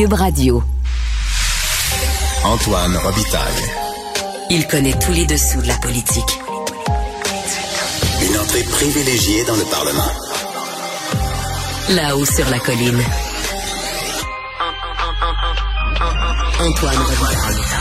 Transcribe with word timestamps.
Cube 0.00 0.14
Radio. 0.14 0.62
Antoine 2.42 2.96
Robitaille. 2.96 3.70
Il 4.48 4.66
connaît 4.66 4.98
tous 4.98 5.12
les 5.12 5.26
dessous 5.26 5.60
de 5.60 5.68
la 5.68 5.76
politique. 5.76 6.38
Une 8.22 8.38
entrée 8.38 8.62
privilégiée 8.62 9.44
dans 9.44 9.56
le 9.56 9.64
Parlement. 9.64 10.10
Là-haut 11.90 12.24
sur 12.24 12.48
la 12.48 12.58
colline. 12.60 13.02
Antoine 16.60 16.96
Robitaille. 16.96 17.80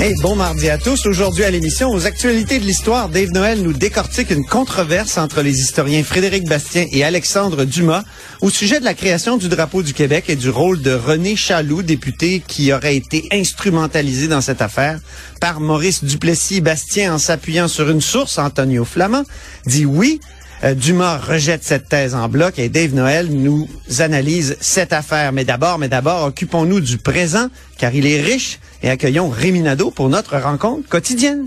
Hey, 0.00 0.14
bon 0.20 0.34
mardi 0.34 0.68
à 0.68 0.78
tous. 0.78 1.06
Aujourd'hui 1.06 1.44
à 1.44 1.50
l'émission, 1.52 1.90
aux 1.90 2.06
actualités 2.06 2.58
de 2.58 2.64
l'histoire, 2.64 3.08
Dave 3.08 3.30
Noël 3.30 3.62
nous 3.62 3.72
décortique 3.72 4.30
une 4.30 4.44
controverse 4.44 5.16
entre 5.16 5.42
les 5.42 5.60
historiens 5.60 6.02
Frédéric 6.02 6.48
Bastien 6.48 6.86
et 6.90 7.04
Alexandre 7.04 7.64
Dumas 7.64 8.02
au 8.42 8.50
sujet 8.50 8.80
de 8.80 8.84
la 8.84 8.94
création 8.94 9.36
du 9.36 9.48
drapeau 9.48 9.84
du 9.84 9.94
Québec 9.94 10.24
et 10.26 10.34
du 10.34 10.50
rôle 10.50 10.82
de 10.82 10.90
René 10.90 11.36
Chaloux, 11.36 11.82
député 11.82 12.42
qui 12.44 12.72
aurait 12.72 12.96
été 12.96 13.28
instrumentalisé 13.30 14.26
dans 14.26 14.40
cette 14.40 14.60
affaire 14.60 14.98
par 15.40 15.60
Maurice 15.60 16.02
Duplessis. 16.02 16.60
Bastien, 16.60 17.14
en 17.14 17.18
s'appuyant 17.18 17.68
sur 17.68 17.88
une 17.88 18.00
source, 18.00 18.38
Antonio 18.38 18.84
Flamand, 18.84 19.22
dit 19.64 19.86
oui. 19.86 20.20
Euh, 20.64 20.74
Dumas 20.74 21.18
rejette 21.18 21.64
cette 21.64 21.88
thèse 21.88 22.14
en 22.14 22.28
bloc 22.28 22.58
et 22.58 22.68
Dave 22.68 22.94
Noël 22.94 23.28
nous 23.30 23.68
analyse 24.00 24.56
cette 24.60 24.92
affaire. 24.92 25.32
Mais 25.32 25.44
d'abord, 25.44 25.78
mais 25.78 25.88
d'abord, 25.88 26.26
occupons-nous 26.26 26.80
du 26.80 26.98
présent, 26.98 27.48
car 27.78 27.94
il 27.94 28.06
est 28.06 28.20
riche, 28.20 28.58
et 28.82 28.90
accueillons 28.90 29.28
Rémi 29.28 29.60
Nadeau 29.60 29.92
pour 29.92 30.08
notre 30.08 30.36
rencontre 30.36 30.88
quotidienne. 30.88 31.46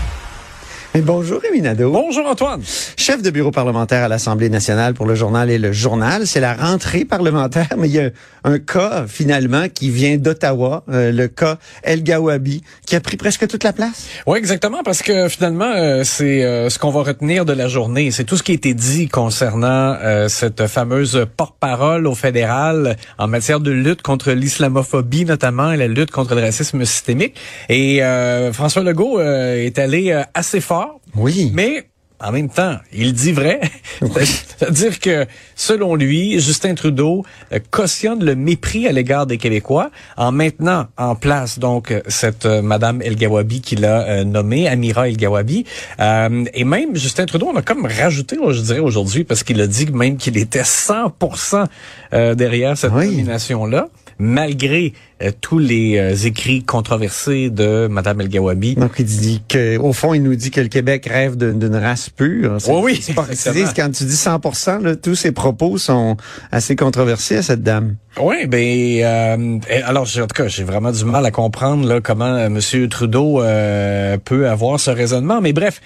Et 0.93 0.99
bonjour 0.99 1.39
Rémi 1.39 1.61
Nadeau. 1.61 1.89
Bonjour, 1.89 2.27
Antoine. 2.27 2.61
Chef 2.97 3.21
de 3.21 3.29
bureau 3.29 3.51
parlementaire 3.51 4.03
à 4.03 4.09
l'Assemblée 4.09 4.49
nationale 4.49 4.93
pour 4.93 5.05
le 5.05 5.15
journal 5.15 5.49
et 5.49 5.57
le 5.57 5.71
journal. 5.71 6.27
C'est 6.27 6.41
la 6.41 6.53
rentrée 6.53 7.05
parlementaire, 7.05 7.69
mais 7.77 7.87
il 7.87 7.95
y 7.95 7.99
a 8.01 8.09
un 8.43 8.59
cas 8.59 9.05
finalement 9.07 9.69
qui 9.73 9.89
vient 9.89 10.17
d'Ottawa, 10.17 10.83
euh, 10.89 11.13
le 11.13 11.29
cas 11.29 11.59
El 11.83 12.03
Gawabi, 12.03 12.61
qui 12.85 12.97
a 12.97 12.99
pris 12.99 13.15
presque 13.15 13.47
toute 13.47 13.63
la 13.63 13.71
place. 13.71 14.07
Oui, 14.27 14.37
exactement, 14.37 14.83
parce 14.83 15.01
que 15.01 15.29
finalement, 15.29 15.71
euh, 15.73 16.03
c'est 16.03 16.43
euh, 16.43 16.69
ce 16.69 16.77
qu'on 16.77 16.89
va 16.89 17.03
retenir 17.03 17.45
de 17.45 17.53
la 17.53 17.69
journée. 17.69 18.11
C'est 18.11 18.25
tout 18.25 18.35
ce 18.35 18.43
qui 18.43 18.51
a 18.51 18.55
été 18.55 18.73
dit 18.73 19.07
concernant 19.07 19.95
cette 20.27 20.67
fameuse 20.67 21.25
porte-parole 21.37 22.05
au 22.05 22.15
fédéral 22.15 22.97
en 23.17 23.27
matière 23.27 23.61
de 23.61 23.71
lutte 23.71 24.01
contre 24.01 24.31
l'islamophobie, 24.31 25.23
notamment, 25.23 25.71
et 25.71 25.77
la 25.77 25.87
lutte 25.87 26.11
contre 26.11 26.35
le 26.35 26.41
racisme 26.41 26.83
systémique. 26.83 27.35
Et 27.69 28.03
euh, 28.03 28.51
François 28.51 28.83
Legault 28.83 29.21
est 29.21 29.79
allé 29.79 30.21
assez 30.33 30.59
fort, 30.59 30.80
Oui. 31.15 31.51
mais 31.53 31.87
en 32.23 32.31
même 32.31 32.49
temps, 32.49 32.75
il 32.93 33.13
dit 33.13 33.31
vrai. 33.31 33.59
C'est-à-dire 34.01 34.99
que, 34.99 35.25
selon 35.55 35.95
lui, 35.95 36.39
Justin 36.39 36.75
Trudeau 36.75 37.25
euh, 37.51 37.57
cautionne 37.71 38.23
le 38.23 38.35
mépris 38.35 38.87
à 38.87 38.91
l'égard 38.91 39.25
des 39.25 39.39
Québécois 39.39 39.89
en 40.17 40.31
maintenant 40.31 40.85
en 40.97 41.15
place 41.15 41.57
donc 41.57 41.91
cette 42.07 42.45
euh, 42.45 42.61
Madame 42.61 43.01
El 43.01 43.15
Gawabi 43.15 43.61
qu'il 43.61 43.85
a 43.85 44.03
euh, 44.03 44.23
nommée, 44.23 44.67
Amira 44.67 45.09
El 45.09 45.17
Gawabi. 45.17 45.65
Euh, 45.99 46.45
et 46.53 46.63
même 46.63 46.95
Justin 46.95 47.25
Trudeau, 47.25 47.49
on 47.51 47.55
a 47.57 47.63
comme 47.63 47.87
rajouté, 47.87 48.37
je 48.51 48.61
dirais 48.61 48.79
aujourd'hui, 48.79 49.23
parce 49.23 49.41
qu'il 49.41 49.59
a 49.59 49.65
dit 49.65 49.87
même 49.91 50.17
qu'il 50.17 50.37
était 50.37 50.61
100% 50.61 51.65
euh, 52.13 52.35
derrière 52.35 52.77
cette 52.77 52.91
Oui. 52.93 53.07
nomination-là, 53.07 53.87
malgré 54.21 54.93
euh, 55.23 55.31
tous 55.41 55.57
les 55.57 55.97
euh, 55.97 56.15
écrits 56.25 56.63
controversés 56.63 57.49
de 57.49 57.87
Madame 57.89 58.21
El 58.21 58.29
Gawabi. 58.29 58.75
Donc 58.75 58.91
il 58.99 59.05
dit 59.05 59.41
que 59.49 59.77
au 59.77 59.93
fond 59.93 60.13
il 60.13 60.21
nous 60.21 60.35
dit 60.35 60.51
que 60.51 60.61
le 60.61 60.67
Québec 60.67 61.07
rêve 61.11 61.35
d'une 61.37 61.75
race 61.75 62.09
pure. 62.09 62.55
C'est- 62.59 62.71
Oui, 62.71 63.01
oui, 63.07 63.63
quand 63.75 63.91
tu 63.91 64.03
dis 64.03 64.15
100%, 64.15 64.79
là, 64.83 64.95
tous 64.95 65.15
ces 65.15 65.31
propos 65.31 65.77
sont 65.79 66.17
assez 66.51 66.75
controversés 66.75 67.37
à 67.37 67.41
cette 67.41 67.63
dame. 67.63 67.95
Oui, 68.21 68.45
ben 68.47 68.61
euh, 69.03 69.59
alors 69.85 70.05
j'ai- 70.05 70.21
en 70.21 70.27
tout 70.27 70.35
cas 70.43 70.47
j'ai 70.47 70.63
vraiment 70.63 70.91
du 70.91 71.03
mal 71.05 71.25
à 71.25 71.31
comprendre 71.31 71.87
là 71.87 71.99
comment 72.01 72.25
euh, 72.25 72.49
Monsieur 72.49 72.87
Trudeau 72.89 73.41
euh, 73.41 74.17
peut 74.23 74.47
avoir 74.47 74.79
ce 74.79 74.91
raisonnement, 74.91 75.41
mais 75.41 75.53
bref. 75.53 75.81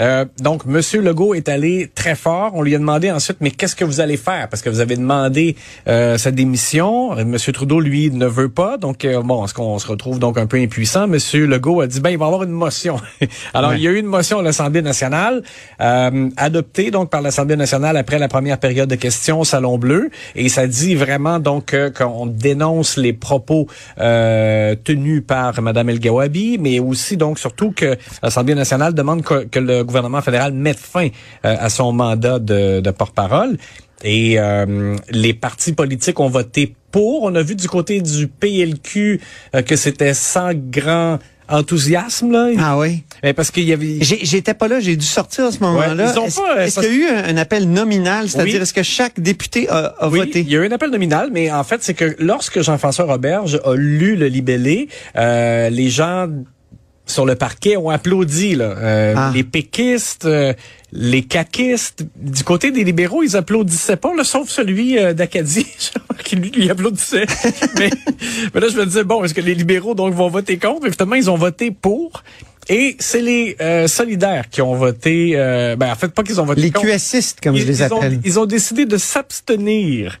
Euh, 0.00 0.24
donc, 0.40 0.64
Monsieur 0.66 1.00
Legault 1.00 1.34
est 1.34 1.48
allé 1.48 1.88
très 1.94 2.14
fort. 2.16 2.52
On 2.54 2.62
lui 2.62 2.74
a 2.74 2.78
demandé 2.78 3.10
ensuite, 3.10 3.36
mais 3.40 3.50
qu'est-ce 3.50 3.76
que 3.76 3.84
vous 3.84 4.00
allez 4.00 4.16
faire? 4.16 4.48
Parce 4.48 4.62
que 4.62 4.70
vous 4.70 4.80
avez 4.80 4.96
demandé 4.96 5.56
euh, 5.88 6.18
sa 6.18 6.30
démission. 6.30 7.14
Monsieur 7.24 7.52
Trudeau, 7.52 7.80
lui, 7.80 8.10
ne 8.10 8.26
veut 8.26 8.48
pas. 8.48 8.76
Donc, 8.76 9.04
euh, 9.04 9.22
bon, 9.22 9.44
est-ce 9.44 9.54
qu'on 9.54 9.78
se 9.78 9.86
retrouve 9.86 10.18
donc 10.18 10.36
un 10.38 10.46
peu 10.46 10.56
impuissant? 10.56 11.06
Monsieur 11.06 11.46
Legault 11.46 11.80
a 11.80 11.86
dit, 11.86 12.00
ben, 12.00 12.10
il 12.10 12.18
va 12.18 12.24
y 12.24 12.28
avoir 12.28 12.42
une 12.42 12.50
motion. 12.50 12.96
Alors, 13.54 13.70
Ouais. 13.70 13.76
il 13.78 13.82
y 13.82 13.88
a 13.88 13.92
eu 13.92 13.98
une 13.98 14.06
motion 14.06 14.40
à 14.40 14.42
l'Assemblée 14.42 14.82
nationale, 14.82 15.42
euh, 15.80 16.28
adoptée 16.36 16.90
donc 16.90 17.08
par 17.10 17.22
l'Assemblée 17.22 17.56
nationale 17.56 17.96
après 17.96 18.18
la 18.18 18.28
première 18.28 18.58
période 18.58 18.88
de 18.88 18.94
questions 18.96 19.40
au 19.40 19.44
Salon 19.44 19.78
Bleu, 19.78 20.10
et 20.34 20.48
ça 20.48 20.66
dit 20.66 20.94
vraiment 20.94 21.38
donc 21.38 21.74
qu'on 21.96 22.26
dénonce 22.26 22.96
les 22.96 23.12
propos 23.12 23.68
euh, 24.00 24.74
tenus 24.82 25.22
par 25.26 25.60
Madame 25.62 25.88
El 25.88 26.00
Gawabi, 26.00 26.58
mais 26.58 26.78
aussi 26.80 27.16
donc 27.16 27.38
surtout 27.38 27.72
que 27.72 27.96
l'Assemblée 28.22 28.54
nationale 28.54 28.92
demande 28.94 29.22
que, 29.22 29.44
que 29.44 29.58
le 29.60 29.83
gouvernement 29.84 30.20
fédéral 30.22 30.52
mette 30.52 30.78
fin 30.78 31.06
euh, 31.06 31.56
à 31.58 31.68
son 31.68 31.92
mandat 31.92 32.38
de, 32.38 32.80
de 32.80 32.90
porte-parole. 32.90 33.56
Et 34.02 34.38
euh, 34.38 34.96
les 35.10 35.32
partis 35.32 35.72
politiques 35.72 36.20
ont 36.20 36.28
voté 36.28 36.74
pour. 36.90 37.22
On 37.22 37.34
a 37.34 37.42
vu 37.42 37.54
du 37.56 37.68
côté 37.68 38.00
du 38.02 38.28
PLQ 38.28 39.20
euh, 39.54 39.62
que 39.62 39.76
c'était 39.76 40.12
sans 40.14 40.52
grand 40.54 41.18
enthousiasme 41.48 42.32
là. 42.32 42.48
Ah 42.58 42.78
oui. 42.78 43.04
Mais 43.22 43.32
parce 43.34 43.50
qu'il 43.50 43.64
y 43.64 43.72
avait 43.72 43.98
J'ai- 44.00 44.24
J'étais 44.24 44.54
pas 44.54 44.66
là, 44.68 44.80
j'ai 44.80 44.96
dû 44.96 45.04
sortir 45.06 45.44
à 45.46 45.52
ce 45.52 45.60
moment-là. 45.60 46.04
Ouais, 46.06 46.12
ils 46.14 46.18
ont 46.18 46.24
Est-ce 46.26 46.40
pas, 46.40 46.56
euh, 46.58 46.64
est-ce 46.64 46.80
qu'il 46.80 46.90
y 46.90 46.92
a 46.92 46.96
eu 46.96 47.06
un, 47.16 47.24
un 47.24 47.36
appel 47.36 47.70
nominal, 47.70 48.28
c'est-à-dire 48.28 48.54
Oui. 48.56 48.62
est-ce 48.62 48.72
que 48.74 48.82
chaque 48.82 49.20
député 49.20 49.68
a, 49.68 49.94
a 49.98 50.08
Oui, 50.08 50.20
voté? 50.20 50.40
il 50.40 50.50
y 50.50 50.56
a 50.56 50.62
eu 50.62 50.66
un 50.66 50.72
appel 50.72 50.90
nominal, 50.90 51.28
mais 51.32 51.50
en 51.52 51.62
fait, 51.64 51.82
c'est 51.82 51.94
que 51.94 52.16
lorsque 52.18 52.60
Jean-François 52.62 53.04
Roberge 53.04 53.60
a 53.64 53.74
lu 53.74 54.16
le 54.16 54.26
libellé, 54.28 54.88
euh, 55.16 55.68
les 55.70 55.90
gens 55.90 56.28
sur 57.06 57.26
le 57.26 57.34
parquet 57.34 57.76
ont 57.76 57.90
applaudi. 57.90 58.54
Là. 58.54 58.64
Euh, 58.78 59.14
Ah. 59.16 59.30
Les 59.34 59.44
péquistes, 59.44 60.24
euh, 60.24 60.52
les 60.92 61.22
caquistes, 61.22 62.04
du 62.16 62.42
côté 62.44 62.70
des 62.70 62.84
libéraux, 62.84 63.22
ils 63.22 63.36
applaudissaient 63.36 63.96
pas, 63.96 64.14
là, 64.14 64.24
sauf 64.24 64.48
celui 64.48 64.98
euh, 64.98 65.12
d'Acadie, 65.12 65.66
qui 66.24 66.36
lui, 66.36 66.50
lui 66.50 66.70
applaudissait. 66.70 67.26
mais, 67.78 67.90
mais 68.54 68.60
là, 68.60 68.68
je 68.68 68.76
me 68.76 68.86
disais, 68.86 69.04
bon, 69.04 69.22
est-ce 69.24 69.34
que 69.34 69.40
les 69.40 69.54
libéraux 69.54 69.94
donc 69.94 70.14
vont 70.14 70.28
voter 70.28 70.56
contre? 70.58 70.82
Mais 70.84 70.90
finalement, 70.92 71.16
ils 71.16 71.30
ont 71.30 71.36
voté 71.36 71.70
pour. 71.70 72.22
Et 72.70 72.96
c'est 72.98 73.20
les 73.20 73.56
euh, 73.60 73.86
solidaires 73.88 74.48
qui 74.48 74.62
ont 74.62 74.74
voté. 74.74 75.32
euh, 75.34 75.76
ben, 75.76 75.92
en 75.92 75.96
fait, 75.96 76.08
pas 76.08 76.22
qu'ils 76.22 76.40
ont 76.40 76.46
voté 76.46 76.62
Les 76.62 76.70
contre. 76.70 76.86
QSistes, 76.86 77.40
comme 77.42 77.54
je 77.56 77.60
Ils- 77.62 77.68
les 77.68 77.82
ils 77.82 77.92
ont- 77.92 77.96
appelle. 77.98 78.20
ils 78.24 78.38
ont 78.40 78.46
décidé 78.46 78.86
de 78.86 78.96
s'abstenir 78.96 80.18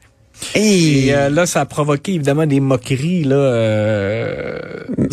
Et, 0.54 1.06
Et 1.06 1.14
euh, 1.14 1.28
là, 1.30 1.46
ça 1.46 1.60
a 1.62 1.66
provoqué 1.66 2.12
évidemment 2.14 2.46
des 2.46 2.60
moqueries. 2.60 3.24
Là, 3.24 3.36
euh, 3.36 4.58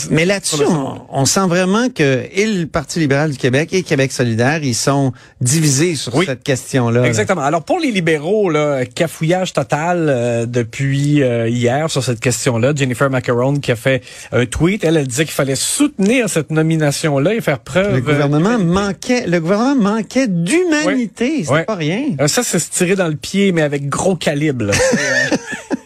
mais 0.10 0.26
là-dessus, 0.26 0.64
on, 0.68 1.02
on 1.10 1.26
sent 1.26 1.48
vraiment 1.48 1.90
que 1.90 2.22
et 2.34 2.46
le 2.46 2.66
Parti 2.68 3.00
libéral 3.00 3.32
du 3.32 3.38
Québec 3.38 3.70
et 3.74 3.84
Québec 3.84 4.12
solidaire, 4.12 4.64
ils 4.64 4.76
sont 4.76 5.12
divisés 5.40 5.96
sur 5.96 6.16
Oui. 6.16 6.26
cette 6.26 6.44
question-là. 6.44 7.02
là. 7.02 7.08
Exactement. 7.08 7.42
Alors 7.42 7.64
pour 7.64 7.80
les 7.80 7.92
libéraux, 7.92 8.50
là, 8.50 8.86
cafouillage 8.86 9.54
total 9.54 10.08
euh, 10.10 10.46
depuis 10.46 11.22
euh, 11.24 11.48
hier 11.50 11.90
sur 11.90 12.04
cette 12.04 12.20
question-là. 12.20 12.74
Jennifer 12.76 13.10
Macaron 13.10 13.56
qui 13.56 13.72
a 13.72 13.76
fait 13.76 14.02
un 14.32 14.46
tweet, 14.46 14.84
elle, 14.84 14.98
elle 14.98 15.08
disait 15.08 15.26
qu'il 15.26 15.34
fallait 15.34 15.56
soutenir 15.56 16.30
cette 16.30 16.52
nomination-là 16.52 17.34
et 17.36 17.42
faire 17.42 17.60
preuve. 17.60 17.96
Le 17.96 18.02
gouvernement 18.02 18.60
manquait, 18.60 19.26
le 19.28 19.40
gouvernement 19.40 19.76
manquait 19.96 20.28
d'humanité. 20.28 21.44
C'est 21.46 21.52
Ouais. 21.52 21.64
pas 21.64 21.76
rien. 21.76 22.02
Euh, 22.20 22.28
ça, 22.28 22.44
c'est 22.44 22.60
se 22.60 22.70
tirer 22.70 22.96
dans 22.96 23.08
le 23.08 23.16
pied, 23.16 23.52
mais 23.52 23.62
avec 23.62 23.88
gros 23.90 24.16
calibre. 24.16 24.66
là. 24.66 24.74
C'est, 25.12 25.34
euh, 25.34 25.38
c'est 25.70 25.81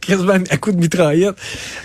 quasiment 0.00 0.34
à 0.50 0.56
coup 0.56 0.72
de 0.72 0.78
mitraillette. 0.78 1.34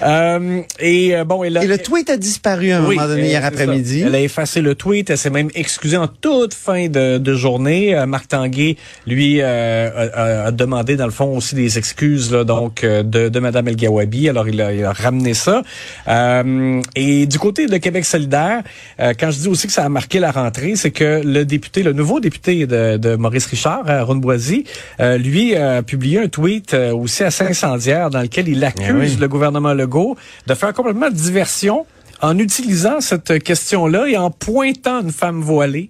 Euh, 0.01 0.62
et 0.80 1.15
euh, 1.15 1.24
bon, 1.24 1.44
et 1.44 1.50
là, 1.50 1.63
Et 1.63 1.68
le 1.68 1.77
tweet 1.77 2.10
a 2.10 2.18
disparu 2.18 2.71
à 2.71 2.80
un 2.80 2.86
Oui, 2.86 2.95
moment 2.95 3.07
donné 3.07 3.24
euh, 3.24 3.25
hier 3.27 3.45
après-midi. 3.45 4.04
Elle 4.06 4.15
a 4.15 4.19
effacé 4.19 4.62
le 4.62 4.75
tweet. 4.75 5.10
Elle 5.10 5.18
s'est 5.18 5.30
même 5.30 5.50
excusée 5.56 5.98
en 5.98 6.07
toute 6.07 6.54
fin 6.54 6.88
de, 6.88 7.18
de 7.18 7.36
journée. 7.36 7.95
Euh, 7.95 8.06
Marc 8.06 8.27
Tanguay, 8.27 8.77
lui, 9.07 9.39
euh, 9.42 9.89
a, 10.13 10.19
a- 10.44 10.45
a 10.48 10.51
demandé, 10.51 10.95
dans 10.95 11.06
le 11.06 11.12
fond, 11.12 11.38
aussi 11.38 11.56
des 11.56 11.77
excuses 11.77 12.31
là, 12.31 12.44
donc 12.44 12.83
de, 12.83 13.30
de 13.30 13.39
Mme 13.39 13.68
El 13.69 13.75
Gawabi. 13.75 14.30
Alors, 14.30 14.48
il 14.48 14.62
a, 14.62 14.74
il 14.74 14.83
a 14.83 14.94
ramené 14.94 15.33
ça. 15.33 15.62
Euh, 16.07 16.81
et 16.95 17.25
du 17.25 17.39
côté 17.39 17.68
de 17.68 17.77
Québec 17.77 18.06
solidaire, 18.06 18.62
euh, 19.00 19.13
quand 19.19 19.31
je 19.31 19.39
dis 19.39 19.48
aussi 19.48 19.68
que 19.68 19.74
ça 19.74 19.83
a 19.86 19.89
marqué 19.89 20.19
la 20.19 20.31
rentrée, 20.31 20.75
c'est 20.75 20.92
que 20.92 21.21
le 21.24 21.45
député, 21.45 21.83
le 21.83 21.94
nouveau 21.94 22.19
député 22.19 22.65
de, 22.65 22.98
de 22.98 23.15
Maurice 23.15 23.45
Richard, 23.48 23.83
Ron 24.07 24.15
Boisy, 24.18 24.65
euh, 25.00 25.18
lui 25.18 25.56
a 25.56 25.81
publié 25.83 26.19
un 26.19 26.27
tweet 26.27 26.74
aussi 26.74 27.24
assez 27.24 27.44
incendiaire 27.53 28.09
dans 28.09 28.21
lequel 28.21 28.47
il 28.47 28.63
accuse 28.63 28.88
Eh 28.89 29.15
oui. 29.15 29.17
le 29.19 29.27
gouvernement 29.27 29.73
Legault 29.73 30.15
de 30.47 30.53
faire 30.55 30.73
complètement 30.73 31.09
diversion 31.09 31.85
en 32.21 32.38
utilisant 32.39 33.00
cette 33.01 33.44
question-là 33.44 34.07
et 34.07 34.17
en 34.17 34.31
pointant 34.31 35.01
une 35.01 35.11
femme 35.11 35.41
voilée. 35.41 35.89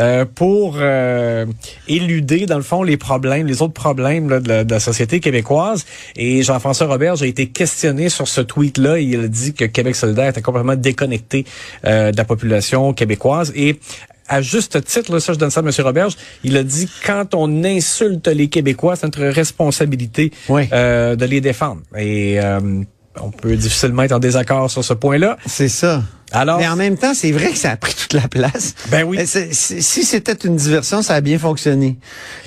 euh, 0.00 0.24
pour 0.24 0.76
euh, 0.80 1.44
éluder, 1.86 2.46
dans 2.46 2.56
le 2.56 2.62
fond, 2.62 2.82
les 2.82 2.96
problèmes, 2.96 3.46
les 3.46 3.60
autres 3.60 3.74
problèmes 3.74 4.26
là, 4.30 4.40
de, 4.40 4.48
la, 4.48 4.64
de 4.64 4.70
la 4.72 4.80
société 4.80 5.20
québécoise. 5.20 5.84
Et 6.16 6.42
Jean-François 6.42 6.86
Robert 6.86 7.16
a 7.20 7.26
été 7.26 7.48
questionné 7.48 8.08
sur 8.08 8.26
ce 8.26 8.40
tweet-là. 8.40 8.98
et 8.98 9.02
Il 9.02 9.20
a 9.24 9.28
dit 9.28 9.52
que 9.52 9.66
Québec 9.66 9.94
solidaire 9.94 10.28
était 10.30 10.40
complètement 10.40 10.76
déconnecté 10.76 11.44
euh, 11.84 12.10
de 12.10 12.16
la 12.16 12.24
population 12.24 12.94
québécoise. 12.94 13.52
Et 13.54 13.80
à 14.28 14.40
juste 14.42 14.84
titre, 14.84 15.12
là, 15.12 15.20
ça 15.20 15.32
je 15.32 15.38
donne 15.38 15.50
ça 15.50 15.60
à 15.60 15.62
M. 15.62 15.70
Roberge, 15.80 16.14
il 16.44 16.56
a 16.56 16.62
dit 16.62 16.88
quand 17.06 17.34
on 17.34 17.64
insulte 17.64 18.28
les 18.28 18.48
Québécois, 18.48 18.96
c'est 18.96 19.06
notre 19.06 19.24
responsabilité 19.24 20.32
Oui. 20.48 20.68
euh, 20.72 21.16
de 21.16 21.24
les 21.24 21.40
défendre. 21.40 21.82
Et 21.96 22.40
euh, 22.40 22.60
on 23.20 23.30
peut 23.30 23.56
difficilement 23.56 24.02
être 24.04 24.12
en 24.12 24.18
désaccord 24.18 24.70
sur 24.70 24.84
ce 24.84 24.94
point-là. 24.94 25.36
C'est 25.46 25.68
ça. 25.68 26.02
Alors, 26.34 26.58
Mais 26.58 26.68
en 26.68 26.76
même 26.76 26.96
temps, 26.96 27.12
c'est 27.12 27.30
vrai 27.30 27.50
que 27.50 27.58
ça 27.58 27.70
a 27.72 27.76
pris 27.76 27.94
toute 27.94 28.14
la 28.14 28.26
place. 28.26 28.74
Ben 28.90 29.02
oui. 29.04 29.18
C'est- 29.26 29.52
si 29.52 30.02
c'était 30.04 30.32
une 30.46 30.56
diversion, 30.56 31.02
ça 31.02 31.14
a 31.14 31.20
bien 31.20 31.38
fonctionné. 31.38 31.98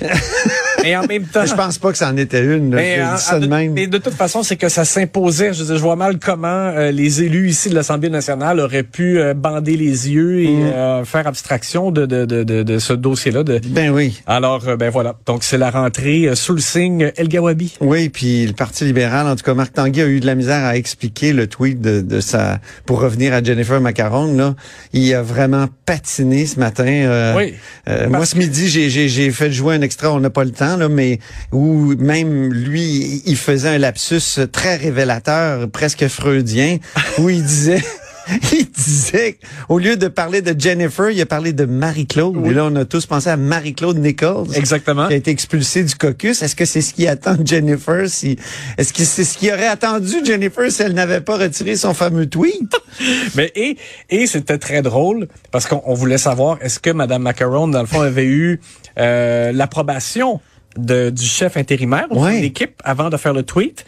et 0.84 0.96
en 0.96 1.06
même 1.06 1.24
temps, 1.24 1.44
Je 1.46 1.54
pense 1.54 1.78
pas 1.78 1.92
que 1.92 1.98
ça 1.98 2.08
en 2.10 2.16
était 2.16 2.42
une. 2.44 2.70
là. 2.70 2.76
Mais, 2.76 3.02
en- 3.02 3.16
ça 3.16 3.36
en- 3.36 3.40
de 3.40 3.46
même. 3.46 3.72
mais 3.72 3.86
de 3.86 3.98
toute 3.98 4.14
façon, 4.14 4.42
c'est 4.42 4.56
que 4.56 4.68
ça 4.68 4.84
s'imposait. 4.84 5.52
Je, 5.52 5.74
vois 5.74 5.96
mal 5.96 6.18
comment 6.18 6.46
euh, 6.48 6.90
les 6.90 7.22
élus 7.22 7.48
ici 7.50 7.68
de 7.68 7.74
l'Assemblée 7.74 8.10
nationale 8.10 8.60
auraient 8.60 8.82
pu 8.82 9.18
euh, 9.18 9.34
bander 9.34 9.76
les 9.76 10.10
yeux 10.10 10.40
et 10.42 10.46
Mm. 10.56 10.62
euh, 10.74 11.04
faire 11.04 11.26
abstraction 11.26 11.90
de, 11.90 12.06
de, 12.06 12.24
de, 12.24 12.42
de, 12.44 12.62
de 12.62 12.78
ce 12.78 12.92
dossier-là. 12.92 13.42
Ben 13.68 13.90
oui. 13.90 14.20
Alors, 14.26 14.66
euh, 14.68 14.76
ben 14.76 14.90
voilà. 14.90 15.16
Donc, 15.26 15.42
c'est 15.44 15.58
la 15.58 15.70
rentrée 15.70 16.26
euh, 16.28 16.34
sous 16.34 16.52
le 16.54 16.60
signe 16.60 17.12
El 17.16 17.28
Gawabi. 17.28 17.74
Oui, 17.80 18.08
puis 18.08 18.46
le 18.46 18.52
Parti 18.52 18.84
libéral, 18.84 19.26
en 19.26 19.36
tout 19.36 19.44
cas, 19.44 19.54
Marc 19.54 19.72
Tanguay 19.74 20.02
a 20.02 20.06
eu 20.06 20.20
de 20.20 20.26
la 20.26 20.34
misère 20.34 20.64
à 20.64 20.76
expliquer 20.76 21.32
le 21.32 21.46
tweet 21.46 21.80
de, 21.80 22.20
sa... 22.20 22.60
Pour 22.86 23.00
revenir 23.00 23.32
à 23.34 23.42
Jennifer 23.42 23.80
Macaron, 23.80 24.34
là, 24.34 24.54
il 24.92 25.12
a 25.14 25.22
vraiment 25.22 25.66
patiné 25.84 26.46
ce 26.46 26.58
matin. 26.58 26.84
euh, 26.86 27.34
Oui. 27.36 27.54
euh, 27.88 28.08
moi, 28.08 28.24
ce 28.26 28.36
midi, 28.36 28.68
j'ai 28.68 29.30
fait 29.30 29.50
jouer 29.52 29.74
un 29.76 29.82
extra, 29.82 30.12
on 30.12 30.20
n'a 30.20 30.30
pas 30.30 30.44
le 30.44 30.50
temps, 30.50 30.65
là, 30.74 30.88
mais 30.88 31.20
où 31.52 31.94
même 31.96 32.52
lui, 32.52 33.22
il 33.26 33.36
faisait 33.36 33.68
un 33.68 33.78
lapsus 33.78 34.40
très 34.50 34.76
révélateur, 34.76 35.68
presque 35.70 36.08
freudien, 36.08 36.78
où 37.18 37.28
il 37.28 37.44
disait... 37.44 37.82
Il 38.52 38.68
disait, 38.70 39.38
au 39.68 39.78
lieu 39.78 39.96
de 39.96 40.08
parler 40.08 40.42
de 40.42 40.58
Jennifer, 40.58 41.10
il 41.10 41.20
a 41.20 41.26
parlé 41.26 41.52
de 41.52 41.64
Marie-Claude. 41.64 42.44
Et 42.46 42.52
là, 42.52 42.64
on 42.64 42.74
a 42.74 42.84
tous 42.84 43.06
pensé 43.06 43.28
à 43.28 43.36
Marie-Claude 43.36 43.98
Nichols 43.98 44.48
Exactement. 44.54 45.06
qui 45.06 45.14
a 45.14 45.16
été 45.16 45.30
expulsé 45.30 45.84
du 45.84 45.94
caucus. 45.94 46.42
Est-ce 46.42 46.56
que 46.56 46.64
c'est 46.64 46.80
ce 46.80 46.92
qui 46.92 47.06
attend 47.06 47.36
Jennifer? 47.44 48.08
Si 48.08 48.36
est-ce 48.78 48.92
que 48.92 49.04
c'est 49.04 49.24
ce 49.24 49.38
qui 49.38 49.52
aurait 49.52 49.68
attendu 49.68 50.24
Jennifer 50.24 50.70
si 50.72 50.82
elle 50.82 50.94
n'avait 50.94 51.20
pas 51.20 51.36
retiré 51.36 51.76
son 51.76 51.94
fameux 51.94 52.26
tweet? 52.26 52.74
Mais 53.36 53.52
et 53.54 53.76
et 54.10 54.26
c'était 54.26 54.58
très 54.58 54.82
drôle 54.82 55.28
parce 55.52 55.66
qu'on 55.66 55.82
on 55.84 55.94
voulait 55.94 56.18
savoir 56.18 56.58
est-ce 56.62 56.80
que 56.80 56.90
Mme 56.90 57.22
Macaron 57.22 57.68
dans 57.68 57.80
le 57.80 57.86
fond 57.86 58.00
avait 58.00 58.24
eu 58.24 58.60
euh, 58.98 59.52
l'approbation 59.52 60.40
de 60.78 61.10
du 61.10 61.24
chef 61.24 61.56
intérimaire 61.56 62.06
ou 62.10 62.24
Ouais. 62.24 62.36
de 62.38 62.42
l'équipe 62.42 62.80
avant 62.84 63.08
de 63.10 63.16
faire 63.16 63.32
le 63.32 63.42
tweet. 63.42 63.84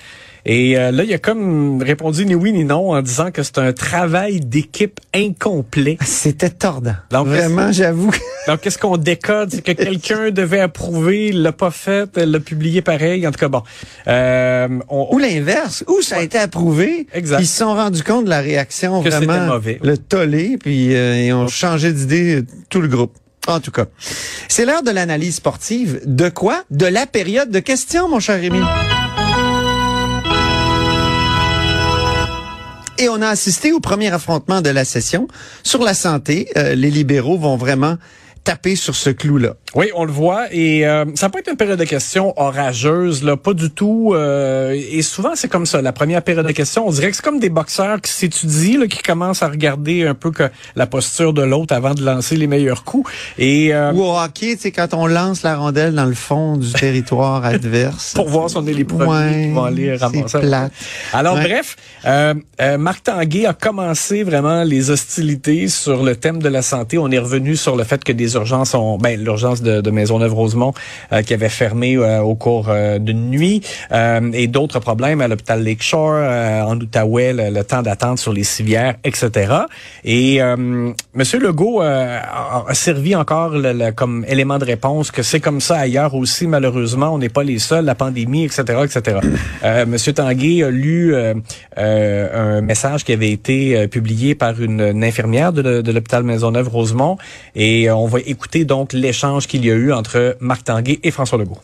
Et 0.47 0.79
euh, 0.79 0.93
là, 0.93 1.03
il 1.05 1.13
a 1.13 1.19
comme 1.19 1.83
répondu 1.83 2.25
ni 2.25 2.35
oui 2.35 2.53
ni 2.53 2.65
non 2.65 2.93
en 2.93 3.03
disant 3.03 3.31
que 3.33 3.43
c'est 3.43 3.59
un 3.59 3.73
travail 3.75 4.41
d'équipe 4.41 4.99
incomplet. 5.15 5.99
C'était 6.03 6.49
tordant. 6.49 6.95
Donc, 7.11 7.27
Vraiment, 7.27 7.71
j'avoue. 7.71 8.13
Donc, 8.47 8.61
qu'est-ce 8.63 8.79
qu'on 8.79 8.97
décode? 8.97 9.51
C'est 9.53 9.61
que 9.63 9.73
quelqu'un 9.73 10.31
devait 10.31 10.61
approuver, 10.61 11.27
il 11.29 11.43
l'a 11.43 11.53
pas 11.53 11.71
fait, 11.71 12.17
l'a 12.17 12.41
publié 12.41 12.81
pareil. 12.81 13.27
En 13.27 13.31
tout 13.33 13.39
cas, 13.41 13.49
bon. 13.49 13.63
Euh, 14.07 14.69
on- 14.89 15.09
Ou 15.15 15.19
l'inverse, 15.19 15.85
où 15.87 16.01
ça 16.01 16.17
a 16.17 16.23
été 16.23 16.39
approuvé. 16.39 17.07
Exact. 17.13 17.41
Ils 17.41 17.47
se 17.47 17.59
sont 17.59 17.75
rendus 17.75 18.03
compte 18.05 18.25
de 18.25 18.31
la 18.31 18.41
réaction 18.41 19.03
Que 19.03 19.11
vraiment 19.11 19.47
mauvais. 19.47 19.79
le 19.83 19.99
tollé, 19.99 20.57
puis 20.59 20.95
euh, 20.95 21.21
ils 21.27 21.33
ont 21.33 21.49
changé 21.49 21.93
d'idée 21.93 22.37
euh, 22.37 22.47
tout 22.71 22.81
le 22.81 22.89
groupe. 22.89 23.13
En 23.49 23.61
tout 23.61 23.71
cas, 23.71 23.87
c'est 24.47 24.67
l'heure 24.67 24.83
de 24.83 24.91
l'analyse 24.91 25.37
sportive. 25.37 26.03
De 26.05 26.29
quoi? 26.29 26.65
De 26.71 26.85
la 26.85 27.07
période 27.07 27.51
de 27.51 27.61
questions, 27.61 28.07
mon 28.07 28.21
cher 28.21 28.39
Rémi. 28.39 28.61
Et 32.99 33.09
on 33.09 33.23
a 33.23 33.29
assisté 33.29 33.73
au 33.73 33.81
premier 33.81 34.13
affrontement 34.13 34.61
de 34.61 34.69
la 34.69 34.85
session 34.85 35.29
sur 35.63 35.83
la 35.83 35.95
santé. 35.95 36.51
Euh, 36.59 36.75
les 36.75 36.91
libéraux 36.91 37.39
vont 37.39 37.57
vraiment 37.57 37.97
taper 38.45 38.77
sur 38.77 38.95
ce 38.95 39.09
clou-là. 39.09 39.55
Oui, 39.75 39.91
on 39.95 40.05
le 40.05 40.13
voit. 40.13 40.47
Et 40.51 40.87
euh, 40.87 41.05
ça 41.15 41.29
peut 41.29 41.41
être 41.41 41.51
une 41.51 41.57
période 41.57 41.79
de 41.79 41.85
questions 41.85 42.33
orageuse, 42.41 43.23
là, 43.23 43.37
pas 43.37 43.53
du 43.53 43.71
tout. 43.71 44.13
euh, 44.15 44.73
et 44.91 45.03
souvent, 45.03 45.33
c'est 45.35 45.49
comme 45.49 45.67
ça. 45.67 45.83
La 45.83 45.93
première 45.93 46.23
période 46.23 46.47
de 46.47 46.53
questions, 46.53 46.89
on 46.89 46.91
dirait 46.91 47.11
que 47.11 47.17
c'est 47.17 47.23
comme 47.25 47.39
des 47.39 47.51
boxeurs 47.51 48.01
qui 48.01 48.11
s'étudient, 48.11 48.87
qui 48.87 49.03
commencent 49.03 49.43
à 49.43 49.49
regarder 49.49 50.07
un 50.07 50.15
peu 50.15 50.31
que 50.31 50.45
la 50.75 50.87
posture 50.87 51.35
de 51.35 51.43
l'autre 51.43 51.75
avant 51.75 51.93
de 51.93 52.03
lancer 52.03 52.37
les 52.37 52.47
meilleurs 52.47 52.83
coups. 52.85 53.11
Et 53.37 53.75
euh, 53.75 53.93
Ou 53.93 54.05
au 54.05 54.17
hockey, 54.19 54.57
sais, 54.57 54.73
quand 54.73 54.95
on 54.95 55.07
lance 55.07 55.43
la 55.43 55.57
rondelle 55.57 55.95
dans 55.95 56.07
le 56.07 56.15
fond 56.15 56.57
du 56.57 56.73
territoire 56.73 57.45
adverse. 57.45 58.15
pour 58.15 58.29
voir 58.29 58.49
si 58.49 58.57
on 58.57 58.67
est 58.67 58.73
les 58.73 58.85
premiers 58.85 59.07
Ouais, 59.07 59.43
qui 59.49 59.53
vont 59.55 59.65
aller 59.65 59.95
ramasser. 59.97 60.25
c'est 60.29 60.41
plate. 60.41 60.73
Alors 61.13 61.35
Ouais. 61.37 61.43
bref, 61.47 61.77
euh, 62.07 62.33
euh, 62.63 62.79
Marc 62.79 63.05
Tanguay 63.05 63.45
a 63.45 63.53
commencé 63.53 64.23
vraiment 64.23 64.65
les 64.65 64.91
hostilités 64.91 65.69
sur 65.69 66.03
le 66.03 66.17
thème 66.17 66.43
de 66.43 66.49
la 66.49 66.63
santé. 66.63 66.97
On 66.97 67.11
est 67.11 67.19
revenu 67.19 67.55
sur 67.55 67.77
le 67.77 67.85
fait 67.85 68.03
que 68.03 68.13
des 68.13 68.35
urgences 68.35 68.75
ont, 68.75 68.97
ben 68.97 69.23
l'urgence 69.23 69.58
de, 69.63 69.81
de 69.81 69.91
Maisonneuve-Rosemont 69.91 70.73
euh, 71.13 71.23
qui 71.23 71.35
avait 71.35 71.49
fermé 71.49 71.97
euh, 71.97 72.21
au 72.21 72.35
cours 72.35 72.67
euh, 72.69 72.99
d'une 72.99 73.31
nuit 73.31 73.63
euh, 73.93 74.31
et 74.33 74.47
d'autres 74.47 74.79
problèmes 74.79 75.21
à 75.21 75.29
l'hôpital 75.29 75.63
Lakeshore, 75.65 76.13
euh, 76.15 76.63
en 76.63 76.79
Outaouais, 76.79 77.33
le, 77.33 77.63
temps 77.65 77.83
d'attente 77.83 78.19
sur 78.19 78.33
les 78.33 78.45
civières, 78.45 78.95
etc. 79.05 79.53
Et 80.05 80.41
Monsieur 81.15 81.39
Legault 81.41 81.81
a, 81.83 82.73
servi 82.73 83.15
encore 83.17 83.51
le- 83.51 83.73
le- 83.73 83.91
comme 83.93 84.25
élément 84.29 84.59
de 84.59 84.65
réponse 84.65 85.11
que 85.11 85.23
c'est 85.23 85.41
comme 85.41 85.61
ça 85.61 85.77
ailleurs 85.79 86.15
aussi. 86.15 86.47
Malheureusement, 86.47 87.15
on 87.15 87.19
n'est 87.19 87.29
pas 87.29 87.43
les 87.43 87.59
seuls, 87.59 87.85
la 87.85 87.95
pandémie, 87.95 88.45
etc., 88.45 88.63
etc. 88.85 89.19
Monsieur 89.87 90.13
Tanguay 90.13 90.63
a 90.63 90.71
lu 90.71 91.15
un 91.77 92.61
message 92.61 93.05
qui 93.05 93.13
avait 93.13 93.33
été 93.33 93.89
publié 93.89 94.35
par 94.35 94.61
une, 94.63 95.03
infirmière 95.05 95.53
de, 95.53 95.81
de 95.83 95.93
l'hôpital 95.93 96.23
Maisonneuve-Rosemont 96.23 97.17
et 97.55 97.91
on 97.91 98.07
va 98.07 98.21
écouter 98.21 98.65
donc 98.65 98.93
l'échange 98.93 99.47
qu'il 99.49 99.65
y 99.65 99.71
a 99.71 99.75
eu 99.75 99.93
entre 99.93 100.37
Marc 100.41 100.65
Tanguay 100.65 101.01
et 101.03 101.11
François 101.11 101.39
Legault. 101.39 101.59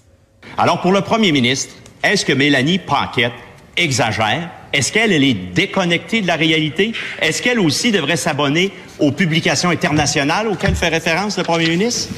Alors, 0.59 0.81
pour 0.81 0.93
le 0.93 1.01
premier 1.03 1.31
ministre, 1.31 1.75
est-ce 2.03 2.25
que 2.25 2.33
Mélanie 2.33 2.79
Paquette 2.79 3.33
exagère? 3.77 4.51
Est-ce 4.73 4.91
qu'elle 4.91 5.13
elle 5.13 5.23
est 5.23 5.35
déconnectée 5.55 6.21
de 6.21 6.27
la 6.27 6.37
réalité? 6.37 6.93
Est-ce 7.21 7.41
qu'elle 7.41 7.61
aussi 7.61 7.93
devrait 7.93 8.17
s'abonner 8.17 8.73
aux 8.99 9.13
publications 9.13 9.71
internationales 9.71 10.49
auxquelles 10.49 10.75
fait 10.75 10.89
référence 10.89 11.39
le 11.39 11.45
premier 11.45 11.69
ministre? 11.69 12.09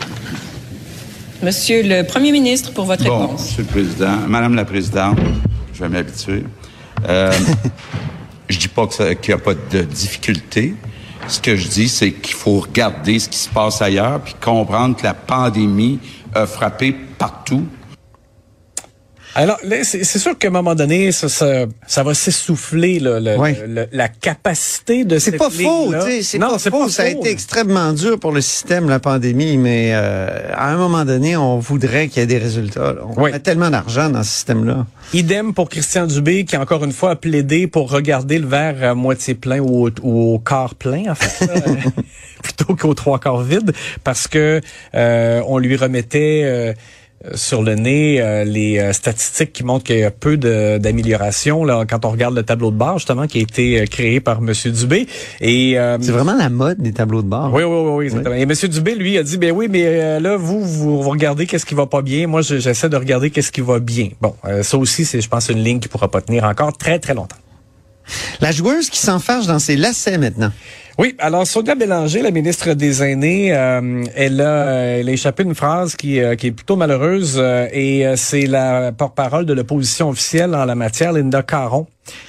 Monsieur 1.43 1.83
le 1.83 2.03
Premier 2.03 2.33
ministre, 2.33 2.73
pour 2.73 2.87
votre 2.87 3.05
Bon, 3.05 3.21
réponse. 3.21 3.51
Monsieur 3.51 3.63
le 3.63 3.69
Président, 3.69 4.17
Madame 4.27 4.55
la 4.55 4.65
Présidente, 4.65 5.19
je 5.75 5.81
vais 5.81 5.89
m'habituer. 5.91 6.45
Euh, 7.07 7.33
je 8.49 8.59
dis 8.59 8.69
pas 8.69 8.87
qu'il 8.87 9.29
n'y 9.29 9.35
a 9.35 9.39
pas 9.39 9.53
de 9.55 9.83
difficulté. 9.83 10.75
Ce 11.29 11.41
que 11.41 11.57
je 11.57 11.69
dis, 11.69 11.89
c'est 11.89 12.13
qu'il 12.13 12.35
faut 12.35 12.61
regarder 12.61 13.19
ce 13.19 13.29
qui 13.29 13.39
se 13.39 13.49
passe 13.49 13.83
ailleurs 13.83 14.21
puis 14.21 14.35
comprendre 14.41 14.97
que 14.97 15.03
la 15.03 15.15
pandémie 15.15 15.99
a 16.35 16.47
frappé 16.47 16.93
partout. 16.93 17.67
Alors, 19.39 19.59
c'est 19.83 20.05
sûr 20.19 20.39
qu'à 20.39 20.49
un 20.49 20.51
moment 20.51 20.75
donné, 20.75 21.13
ça, 21.13 21.29
ça, 21.29 21.67
ça 21.87 22.03
va 22.03 22.15
s'essouffler 22.15 22.99
la 23.01 24.09
capacité 24.09 25.05
de 25.05 25.19
C'est 25.19 25.33
pas 25.37 25.51
faux, 25.51 25.59
ligne-là. 25.85 26.05
tu 26.07 26.11
sais, 26.11 26.23
c'est 26.23 26.39
pas 26.39 26.59
faux. 26.59 26.71
pas 26.85 26.89
Ça 26.89 27.03
a 27.03 27.09
été 27.09 27.31
extrêmement 27.31 27.93
dur 27.93 28.19
pour 28.19 28.33
le 28.33 28.41
système, 28.41 28.89
la 28.89 28.99
pandémie, 28.99 29.59
mais 29.59 29.91
euh, 29.93 30.29
à 30.55 30.71
un 30.73 30.77
moment 30.79 31.05
donné, 31.05 31.37
on 31.37 31.59
voudrait 31.59 32.09
qu'il 32.09 32.21
y 32.21 32.23
ait 32.23 32.27
des 32.27 32.39
résultats. 32.39 32.95
là. 32.95 33.01
On 33.15 33.23
Oui. 33.25 33.33
a 33.33 33.39
tellement 33.39 33.69
d'argent 33.69 34.09
dans 34.09 34.23
ce 34.23 34.31
système-là. 34.31 34.87
Idem 35.13 35.53
pour 35.53 35.69
Christian 35.69 36.07
Dubé, 36.07 36.47
qui 36.47 36.57
encore 36.57 36.83
une 36.85 36.93
fois 36.93 37.11
a 37.11 37.17
plaidé 37.17 37.67
pour 37.67 37.91
regarder 37.91 38.39
le 38.39 38.47
verre 38.47 38.83
à 38.83 38.95
moitié 38.95 39.35
plein 39.35 39.59
ou 39.61 39.87
au, 39.87 39.91
ou 40.03 40.35
au 40.35 40.39
quart 40.39 40.75
plein, 40.75 41.11
en 41.11 41.15
fait, 41.15 41.47
plutôt 42.43 42.75
qu'au 42.75 42.95
trois 42.95 43.19
quarts 43.19 43.43
vide, 43.43 43.73
parce 44.03 44.29
que 44.29 44.63
euh, 44.95 45.43
on 45.47 45.59
lui 45.59 45.77
remettait 45.77 46.41
euh, 46.45 46.73
sur 47.35 47.63
le 47.63 47.75
nez 47.75 48.21
euh, 48.21 48.45
les 48.45 48.79
euh, 48.79 48.93
statistiques 48.93 49.53
qui 49.53 49.65
montrent 49.65 49.85
qu'il 49.85 49.99
y 49.99 50.05
a 50.05 50.11
peu 50.11 50.37
de- 50.37 50.79
d'amélioration 50.79 51.65
là 51.65 51.85
quand 51.89 52.05
on 52.05 52.11
regarde 52.11 52.35
le 52.37 52.43
tableau 52.43 52.71
de 52.71 52.77
bord 52.77 52.99
justement 52.99 53.27
qui 53.27 53.39
a 53.39 53.41
été 53.43 53.81
euh, 53.81 53.87
créé 53.87 54.21
par 54.21 54.41
Monsieur 54.43 54.71
Dubé 54.71 55.07
et 55.41 55.79
euh, 55.79 55.97
C'est 56.01 56.13
vraiment 56.13 56.37
la 56.37 56.51
mode 56.51 56.79
des 56.79 56.93
tableaux 56.93 57.23
de 57.23 57.27
bord. 57.29 57.53
oui, 57.53 57.63
oui, 57.65 57.71
oui, 57.75 57.91
oui, 57.97 58.05
exactement. 58.05 58.35
Et 58.35 58.43
M. 58.43 58.53
Dubé, 58.53 58.95
lui, 58.95 59.19
a 59.19 59.23
dit, 59.23 59.39
ben 59.39 59.51
oui, 59.53 59.67
mais 59.69 59.83
euh, 59.87 60.21
là, 60.21 60.37
vous, 60.37 60.61
vous, 60.63 61.03
vous 61.03 61.11
regardez 61.11 61.47
qu'est-ce 61.47 61.67
qui 61.67 61.75
va 61.75 61.87
pas 61.87 62.03
bien. 62.03 62.27
Moi, 62.27 62.43
je- 62.43 62.59
j'essaie 62.59 62.89
de 62.89 62.97
regarder 62.97 63.31
qu'est-ce 63.31 63.51
qui 63.51 63.61
va 63.63 63.79
bien. 63.81 64.11
Bon, 64.21 64.35
euh, 64.45 64.63
ça 64.63 64.77
aussi, 64.77 65.05
c'est, 65.05 65.21
je 65.21 65.29
pense, 65.29 65.49
une 65.49 65.63
ligne 65.65 65.81
qui 65.81 65.89
pourra 65.89 66.09
pas 66.11 66.21
tenir 66.21 66.45
encore 66.45 66.77
très, 66.77 66.99
très 66.99 67.15
longtemps. 67.15 67.37
La 68.41 68.53
joueuse 68.53 68.89
qui 68.91 68.99
s'enfarge 69.01 69.47
dans 69.47 69.59
ses 69.59 69.77
lacets 69.77 70.19
maintenant. 70.19 70.53
Oui, 70.99 71.15
alors 71.19 71.47
Sonia 71.47 71.75
Bélanger, 71.75 72.23
la 72.23 72.31
ministre 72.31 72.73
des 72.73 73.03
Aînés, 73.03 73.55
euh, 73.55 74.03
elle, 74.15 74.41
a, 74.41 74.45
euh, 74.45 75.01
elle 75.01 75.11
a 75.11 75.13
échappé 75.13 75.43
une 75.43 75.55
phrase 75.55 75.95
qui, 75.95 76.21
euh, 76.21 76.37
qui 76.37 76.47
est 76.47 76.53
plutôt 76.53 76.77
malheureuse 76.77 77.37
euh, 77.39 77.69
et 77.71 78.07
c'est 78.17 78.47
la 78.47 78.93
porte-parole 78.93 79.45
de 79.45 79.53
l'opposition 79.53 80.09
officielle 80.09 80.55
en 80.55 80.65
la 80.65 80.75
matière, 80.75 81.13
Linda 81.13 81.43
Caron, 81.43 81.87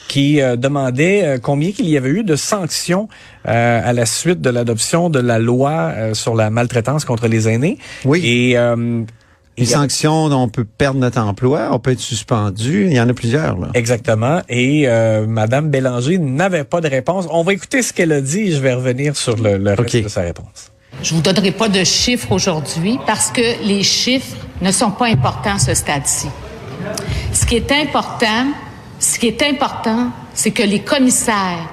qui 0.09 0.41
demandait 0.57 1.39
combien 1.41 1.71
qu'il 1.71 1.87
y 1.87 1.95
avait 1.95 2.09
eu 2.09 2.23
de 2.23 2.35
sanctions 2.35 3.07
à 3.45 3.93
la 3.93 4.05
suite 4.05 4.41
de 4.41 4.49
l'adoption 4.49 5.09
de 5.09 5.19
la 5.19 5.39
loi 5.39 5.93
sur 6.13 6.35
la 6.35 6.49
maltraitance 6.49 7.05
contre 7.05 7.27
les 7.27 7.47
aînés. 7.47 7.77
Oui. 8.03 8.21
Et 8.25 8.57
Les 9.57 9.73
a- 9.73 9.77
sanctions, 9.77 10.29
dont 10.29 10.41
on 10.43 10.49
peut 10.49 10.65
perdre 10.65 10.99
notre 10.99 11.19
emploi, 11.19 11.69
on 11.71 11.79
peut 11.79 11.91
être 11.91 11.99
suspendu. 11.99 12.85
Il 12.85 12.93
y 12.93 12.99
en 13.01 13.09
a 13.09 13.13
plusieurs. 13.13 13.57
Là. 13.57 13.69
Exactement. 13.73 14.41
Et 14.49 14.87
euh, 14.87 15.25
Madame 15.27 15.69
Bélanger 15.69 16.17
n'avait 16.19 16.63
pas 16.63 16.79
de 16.81 16.87
réponse. 16.87 17.25
On 17.31 17.43
va 17.43 17.53
écouter 17.53 17.81
ce 17.81 17.91
qu'elle 17.93 18.11
a 18.11 18.21
dit 18.21 18.39
et 18.39 18.51
je 18.51 18.59
vais 18.59 18.73
revenir 18.73 19.15
sur 19.15 19.35
le, 19.35 19.57
le 19.57 19.73
reste 19.73 20.03
de 20.03 20.07
sa 20.09 20.21
réponse. 20.21 20.71
Je 21.03 21.13
vous 21.13 21.21
donnerai 21.21 21.51
pas 21.51 21.69
de 21.69 21.83
chiffres 21.83 22.31
aujourd'hui 22.31 22.97
parce 23.05 23.31
que 23.31 23.63
les 23.63 23.83
chiffres 23.83 24.35
ne 24.61 24.71
sont 24.71 24.91
pas 24.91 25.05
importants 25.07 25.55
à 25.55 25.59
ce 25.59 25.73
stade-ci. 25.73 26.27
Ce 27.33 27.45
qui 27.45 27.55
est 27.55 27.71
important, 27.71 28.47
ce 28.99 29.19
qui 29.19 29.27
est 29.27 29.41
important, 29.43 30.09
c'est 30.33 30.51
que 30.51 30.63
les 30.63 30.79
commissaires 30.79 31.69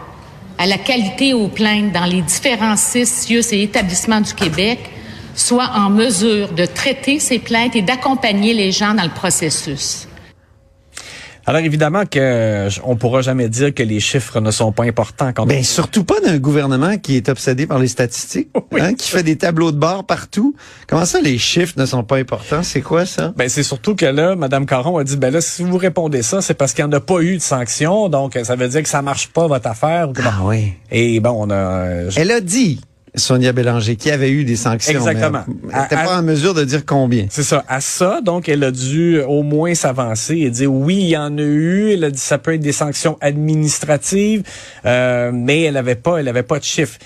à 0.59 0.67
la 0.67 0.79
qualité 0.79 1.29
et 1.29 1.35
aux 1.35 1.49
plaintes 1.49 1.93
dans 1.93 2.05
les 2.05 2.23
différents 2.23 2.77
CIUS 2.77 3.43
et 3.53 3.63
établissements 3.63 4.21
du 4.21 4.35
Québec 4.35 4.79
soient 5.35 5.71
en 5.75 5.91
mesure 5.91 6.53
de 6.53 6.65
traiter 6.67 7.19
ces 7.21 7.39
plaintes 7.39 7.77
et 7.77 7.83
d'accompagner 7.83 8.55
les 8.55 8.73
gens 8.73 8.95
dans 8.95 9.05
le 9.05 9.11
processus. 9.11 10.09
Alors 11.47 11.61
évidemment 11.61 12.05
que 12.07 12.19
euh, 12.19 12.71
on 12.85 12.97
pourra 12.97 13.21
jamais 13.21 13.51
dire 13.51 13.75
que 13.75 13.83
les 13.83 14.01
chiffres 14.01 14.41
ne 14.41 14.51
sont 14.51 14.73
pas 14.73 14.85
importants 14.85 15.31
quand 15.35 15.45
Ben 15.45 15.59
on... 15.61 15.63
surtout 15.63 16.03
pas 16.03 16.19
d'un 16.25 16.39
gouvernement 16.39 16.97
qui 16.97 17.17
est 17.17 17.29
obsédé 17.29 17.67
par 17.67 17.79
les 17.79 17.89
statistiques, 17.89 18.49
Oui. 18.73 18.81
hein, 18.81 18.95
qui 18.95 19.11
fait 19.11 19.23
des 19.23 19.37
tableaux 19.37 19.71
de 19.71 19.77
bord 19.77 20.07
partout. 20.07 20.57
Comment 20.89 21.05
ça, 21.05 21.21
les 21.21 21.37
chiffres 21.37 21.75
ne 21.77 21.85
sont 21.85 22.03
pas 22.03 22.17
importants? 22.17 22.63
C'est 22.63 22.81
quoi 22.81 23.05
ça? 23.05 23.35
Ben 23.37 23.51
c'est 23.51 23.63
surtout 23.63 23.95
que 23.95 24.07
là, 24.07 24.37
Madame 24.37 24.65
Caron 24.65 24.97
a 24.97 25.05
dit 25.05 25.19
ben 25.19 25.31
là 25.35 25.43
si 25.43 25.63
vous 25.65 25.77
répondez 25.77 26.23
ça, 26.23 26.41
c'est 26.41 26.55
parce 26.55 26.73
qu'il 26.73 26.83
n'y 26.87 26.89
en 26.89 26.97
a 26.97 27.01
pas 27.01 27.21
eu 27.21 27.37
de 27.37 27.43
sanctions, 27.43 28.09
donc 28.09 28.37
euh, 28.37 28.45
ça 28.45 28.57
veut 28.57 28.69
dire 28.69 28.83
que 28.83 28.89
ça 28.89 29.03
marche 29.03 29.27
pas 29.29 29.47
votre 29.47 29.67
affaire. 29.69 30.09
ou 30.09 30.13
que- 30.15 30.23
Ah 30.25 30.41
oui. 30.45 30.73
Et 30.91 31.21
bon, 31.21 31.35
on 31.47 31.51
a 31.51 31.55
euh, 31.55 32.11
je- 32.11 32.21
Elle 32.21 32.31
a 32.31 32.41
dit 32.41 32.81
Sonia 33.15 33.53
Bélanger 33.53 33.97
qu'il 33.97 34.11
y 34.11 34.15
avait 34.15 34.31
eu 34.31 34.45
des 34.45 34.57
sanctions. 34.57 34.99
Exactement. 34.99 35.45
mais 35.47 35.73
Elle 35.73 35.83
n'était 35.83 35.97
pas 35.97 36.19
en 36.19 36.23
mesure 36.23 36.55
de 36.55 36.65
dire 36.65 36.85
combien. 36.85 37.27
C'est 37.31 37.43
ça. 37.43 37.65
À 37.69 37.81
ça, 37.81 38.21
donc, 38.21 38.49
elle 38.49 38.65
a 38.65 38.71
dû 38.71 39.21
au 39.21 39.43
moins 39.43 39.75
s'avancer 39.75 40.37
et 40.39 40.51
dire 40.51 40.73
oui, 40.73 40.97
il 40.97 41.09
y 41.09 41.17
en 41.17 41.39
a 41.39 41.43
eu. 41.43 41.93
Elle 41.93 42.05
a 42.05 42.11
dit 42.11 42.19
ça 42.19 42.39
peut 42.39 42.55
être 42.55 42.61
des 42.61 42.73
sanctions 42.73 43.17
administratives, 43.21 44.43
euh, 44.85 45.31
mais 45.33 45.63
elle 45.63 45.77
avait 45.77 45.95
pas, 45.95 46.19
elle 46.19 46.29
avait 46.29 46.43
pas 46.43 46.59
de 46.59 46.65
chiffres. 46.65 46.99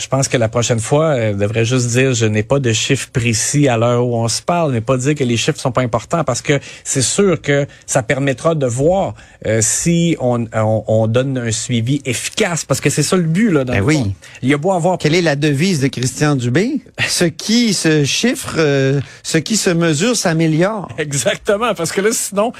Je 0.00 0.08
pense 0.08 0.28
que 0.28 0.36
la 0.38 0.48
prochaine 0.48 0.80
fois, 0.80 1.16
elle 1.16 1.36
devrait 1.36 1.64
juste 1.66 1.88
dire 1.88 2.14
je 2.14 2.24
n'ai 2.24 2.42
pas 2.42 2.58
de 2.58 2.72
chiffres 2.72 3.08
précis 3.12 3.68
à 3.68 3.76
l'heure 3.76 4.06
où 4.06 4.16
on 4.16 4.28
se 4.28 4.40
parle, 4.40 4.72
mais 4.72 4.80
pas 4.80 4.96
dire 4.96 5.14
que 5.14 5.24
les 5.24 5.36
chiffres 5.36 5.60
sont 5.60 5.72
pas 5.72 5.82
importants 5.82 6.24
parce 6.24 6.40
que 6.40 6.58
c'est 6.84 7.02
sûr 7.02 7.40
que 7.40 7.66
ça 7.86 8.02
permettra 8.02 8.54
de 8.54 8.66
voir 8.66 9.14
euh, 9.46 9.58
si 9.62 10.16
on, 10.18 10.46
on, 10.54 10.84
on 10.86 11.06
donne 11.06 11.36
un 11.36 11.50
suivi 11.50 12.00
efficace 12.06 12.64
parce 12.64 12.80
que 12.80 12.88
c'est 12.88 13.02
ça 13.02 13.16
le 13.16 13.24
but 13.24 13.50
là. 13.50 13.64
Dans 13.64 13.72
Ben 13.74 13.80
le 13.80 13.84
oui. 13.84 13.98
fond. 13.98 14.14
Il 14.42 14.48
y 14.48 14.54
a 14.54 14.58
beau 14.58 14.72
avoir 14.72 14.96
Quelle 14.96 15.14
est 15.14 15.22
la 15.22 15.36
devise 15.36 15.80
de 15.80 15.88
Christian 15.88 16.34
Dubé? 16.34 16.80
Ce 17.06 17.24
qui 17.26 17.74
se 17.74 18.04
chiffre, 18.04 18.54
euh, 18.56 19.00
ce 19.22 19.36
qui 19.38 19.56
se 19.58 19.70
mesure 19.70 20.16
s'améliore. 20.16 20.88
Exactement, 20.98 21.74
parce 21.74 21.92
que 21.92 22.00
là, 22.00 22.08
sinon, 22.12 22.52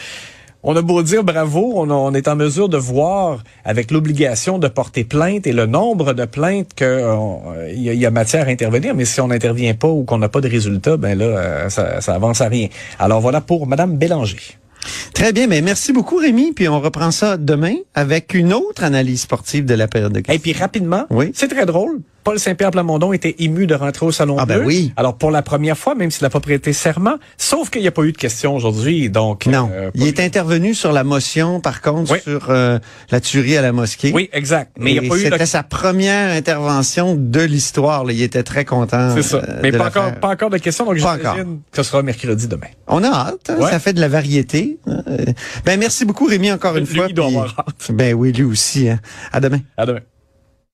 on 0.63 0.77
a 0.77 0.83
beau 0.83 1.03
dire 1.03 1.25
bravo, 1.25 1.73
on, 1.77 1.89
a- 1.91 1.95
on 1.95 2.13
est 2.15 2.29
en 2.29 2.37
mesure 2.37 2.69
de 2.69 2.77
voir 2.77 3.43
avec 3.65 3.91
l'obligation 3.91 4.59
de 4.59 4.69
porter 4.69 5.05
plainte 5.05 5.47
et 5.47 5.53
le 5.53 5.67
nombre 5.67 6.13
de 6.13 6.25
plaintes 6.25 6.75
que 6.75 6.85
euh, 6.85 7.73
y, 7.73 7.89
a- 7.89 7.93
il 7.95 8.01
y 8.01 8.07
a 8.07 8.11
matière 8.11 8.47
à 8.47 8.51
intervenir, 8.51 8.95
mais 8.95 9.05
si 9.05 9.21
on 9.21 9.29
n'intervient 9.29 9.75
pas 9.75 9.89
ou 9.89 10.05
qu'on 10.05 10.19
n'a 10.19 10.29
pas 10.29 10.41
de 10.41 10.49
résultat, 10.49 10.97
ben 10.97 11.17
là, 11.19 11.25
euh, 11.25 11.69
ça, 11.71 12.01
ça 12.01 12.15
avance 12.15 12.41
à 12.41 12.49
rien. 12.49 12.69
Alors 12.99 13.21
voilà 13.21 13.41
pour 13.41 13.67
Madame 13.67 13.97
Bélanger. 13.97 14.37
Très 15.13 15.33
bien, 15.35 15.47
mais 15.47 15.61
merci 15.61 15.93
beaucoup 15.93 16.17
Rémi, 16.17 16.53
puis 16.53 16.67
on 16.69 16.81
reprend 16.81 17.11
ça 17.11 17.37
demain 17.37 17.75
avec 17.95 18.33
une 18.33 18.53
autre 18.55 18.83
analyse 18.83 19.21
sportive 19.23 19.67
de 19.67 19.75
la 19.75 19.89
période 19.89 20.13
de 20.13 20.23
Et 20.33 20.39
puis 20.39 20.53
rapidement, 20.55 21.05
Oui. 21.11 21.33
c'est 21.35 21.49
très 21.49 21.67
drôle. 21.67 22.01
Paul 22.23 22.39
Saint-Pierre 22.39 22.71
Plamondon 22.71 23.13
était 23.13 23.35
ému 23.39 23.67
de 23.67 23.75
rentrer 23.75 24.05
au 24.07 24.13
Salon 24.13 24.37
Ah, 24.39 24.47
ben 24.47 24.59
Bleu. 24.59 24.67
oui. 24.67 24.93
Alors 24.97 25.17
pour 25.17 25.31
la 25.31 25.43
première 25.43 25.77
fois, 25.79 25.95
même 25.95 26.11
s'il 26.11 26.23
n'a 26.25 26.31
pas 26.31 26.41
prêté 26.41 26.73
serment, 26.73 27.17
sauf 27.39 27.71
qu'il 27.71 27.81
n'y 27.83 27.89
a 27.89 27.93
pas 27.93 28.03
eu 28.03 28.13
de 28.13 28.17
questions 28.19 28.55
aujourd'hui, 28.55 29.09
donc 29.11 29.47
Non, 29.47 29.71
euh, 29.73 29.91
il 29.95 30.07
est 30.07 30.21
intervenu 30.21 30.75
sur 30.75 30.93
la 30.93 31.03
motion, 31.05 31.61
par 31.61 31.81
contre, 31.81 32.13
Oui. 32.13 32.19
sur 32.23 32.51
euh, 32.51 32.79
la 33.11 33.21
tuerie 33.21 33.57
à 33.57 33.63
la 33.63 33.73
mosquée. 33.73 34.13
oui, 34.15 34.29
exact. 34.33 34.73
Mais 34.79 34.93
il 34.93 34.99
a 34.99 35.03
pas 35.09 35.17
eu 35.17 35.25
de 35.25 35.31
C'était 35.31 35.47
sa 35.47 35.63
première 35.63 36.31
intervention 36.37 37.15
de 37.17 37.41
l'histoire. 37.41 38.11
Il 38.11 38.21
était 38.23 38.43
très 38.43 38.65
content. 38.65 39.15
C'est 39.15 39.23
ça. 39.23 39.39
euh, 39.39 39.61
Mais 39.63 39.73
pas 39.73 39.87
encore, 39.89 40.15
pas 40.17 40.29
encore 40.29 40.51
de 40.51 40.59
questions, 40.59 40.85
donc 40.85 40.97
j'imagine 40.97 41.61
que 41.71 41.77
ce 41.77 41.83
sera 41.83 42.03
mercredi 42.03 42.49
demain. 42.49 42.67
On 42.87 43.03
a 43.03 43.09
hâte. 43.09 43.51
hein. 43.51 43.57
Ouais. 43.61 43.71
Ça 43.71 43.79
fait 43.79 43.93
de 43.93 44.01
la 44.01 44.09
variété. 44.09 44.79
Euh, 44.89 45.25
Ben 45.65 45.79
merci 45.79 46.05
beaucoup 46.05 46.27
Rémi 46.27 46.53
encore 46.53 46.77
une 46.77 46.85
Lui, 46.85 46.97
fois. 46.97 47.07
il 47.09 47.15
doit 47.15 47.27
puis- 47.27 47.37
avoir 47.37 47.55
hâte. 47.61 47.91
Ben 47.93 48.15
oui, 48.15 48.33
lui 48.33 48.45
aussi. 48.45 48.89
Hein. 48.89 48.99
À 49.33 49.41
demain. 49.41 49.61
À 49.77 49.87
demain. 49.87 50.01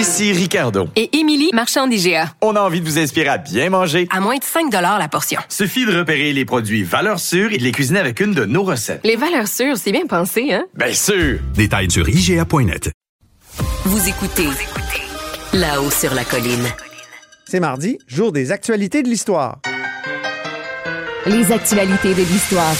Ici 0.00 0.32
Ricardo. 0.32 0.88
Et 0.96 1.14
Émilie, 1.18 1.50
marchand 1.52 1.86
d'IGA. 1.86 2.32
On 2.40 2.56
a 2.56 2.60
envie 2.62 2.80
de 2.80 2.86
vous 2.86 2.98
inspirer 2.98 3.28
à 3.28 3.36
bien 3.36 3.68
manger. 3.68 4.08
À 4.10 4.20
moins 4.20 4.38
de 4.38 4.42
5 4.42 4.72
la 4.72 5.08
portion. 5.08 5.42
Suffit 5.50 5.84
de 5.84 5.94
repérer 5.94 6.32
les 6.32 6.46
produits 6.46 6.84
valeurs 6.84 7.20
sûres 7.20 7.52
et 7.52 7.58
de 7.58 7.62
les 7.62 7.70
cuisiner 7.70 7.98
avec 7.98 8.18
une 8.20 8.32
de 8.32 8.46
nos 8.46 8.62
recettes. 8.62 9.02
Les 9.04 9.16
valeurs 9.16 9.46
sûres, 9.46 9.76
c'est 9.76 9.92
bien 9.92 10.06
pensé, 10.06 10.54
hein? 10.54 10.64
Bien 10.74 10.94
sûr! 10.94 11.40
Détails 11.54 11.90
sur 11.90 12.08
IGA.net. 12.08 12.90
Vous 13.84 14.08
écoutez 14.08 14.48
là-haut 15.52 15.90
sur 15.90 16.14
la 16.14 16.24
colline. 16.24 16.64
C'est 17.46 17.60
mardi, 17.60 17.98
jour 18.06 18.32
des 18.32 18.52
actualités 18.52 19.02
de 19.02 19.08
l'histoire. 19.08 19.58
les 21.26 21.52
actualités 21.52 22.14
de 22.14 22.22
l'histoire. 22.22 22.74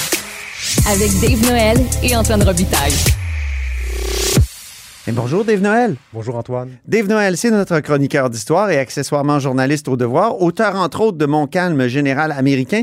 Avec 0.90 1.10
Dave 1.20 1.42
Noël 1.42 1.76
et 2.02 2.16
Antoine 2.16 2.42
Robitaille. 2.42 2.94
Et 5.10 5.12
bonjour 5.12 5.44
Dave 5.44 5.60
Noël. 5.60 5.96
Bonjour 6.12 6.36
Antoine. 6.36 6.70
Dave 6.86 7.08
Noël, 7.08 7.36
c'est 7.36 7.50
notre 7.50 7.80
chroniqueur 7.80 8.30
d'histoire 8.30 8.70
et 8.70 8.78
accessoirement 8.78 9.40
journaliste 9.40 9.88
au 9.88 9.96
devoir, 9.96 10.40
auteur 10.40 10.76
entre 10.76 11.00
autres 11.00 11.18
de 11.18 11.26
Mon 11.26 11.48
calme 11.48 11.88
général 11.88 12.30
américain. 12.30 12.82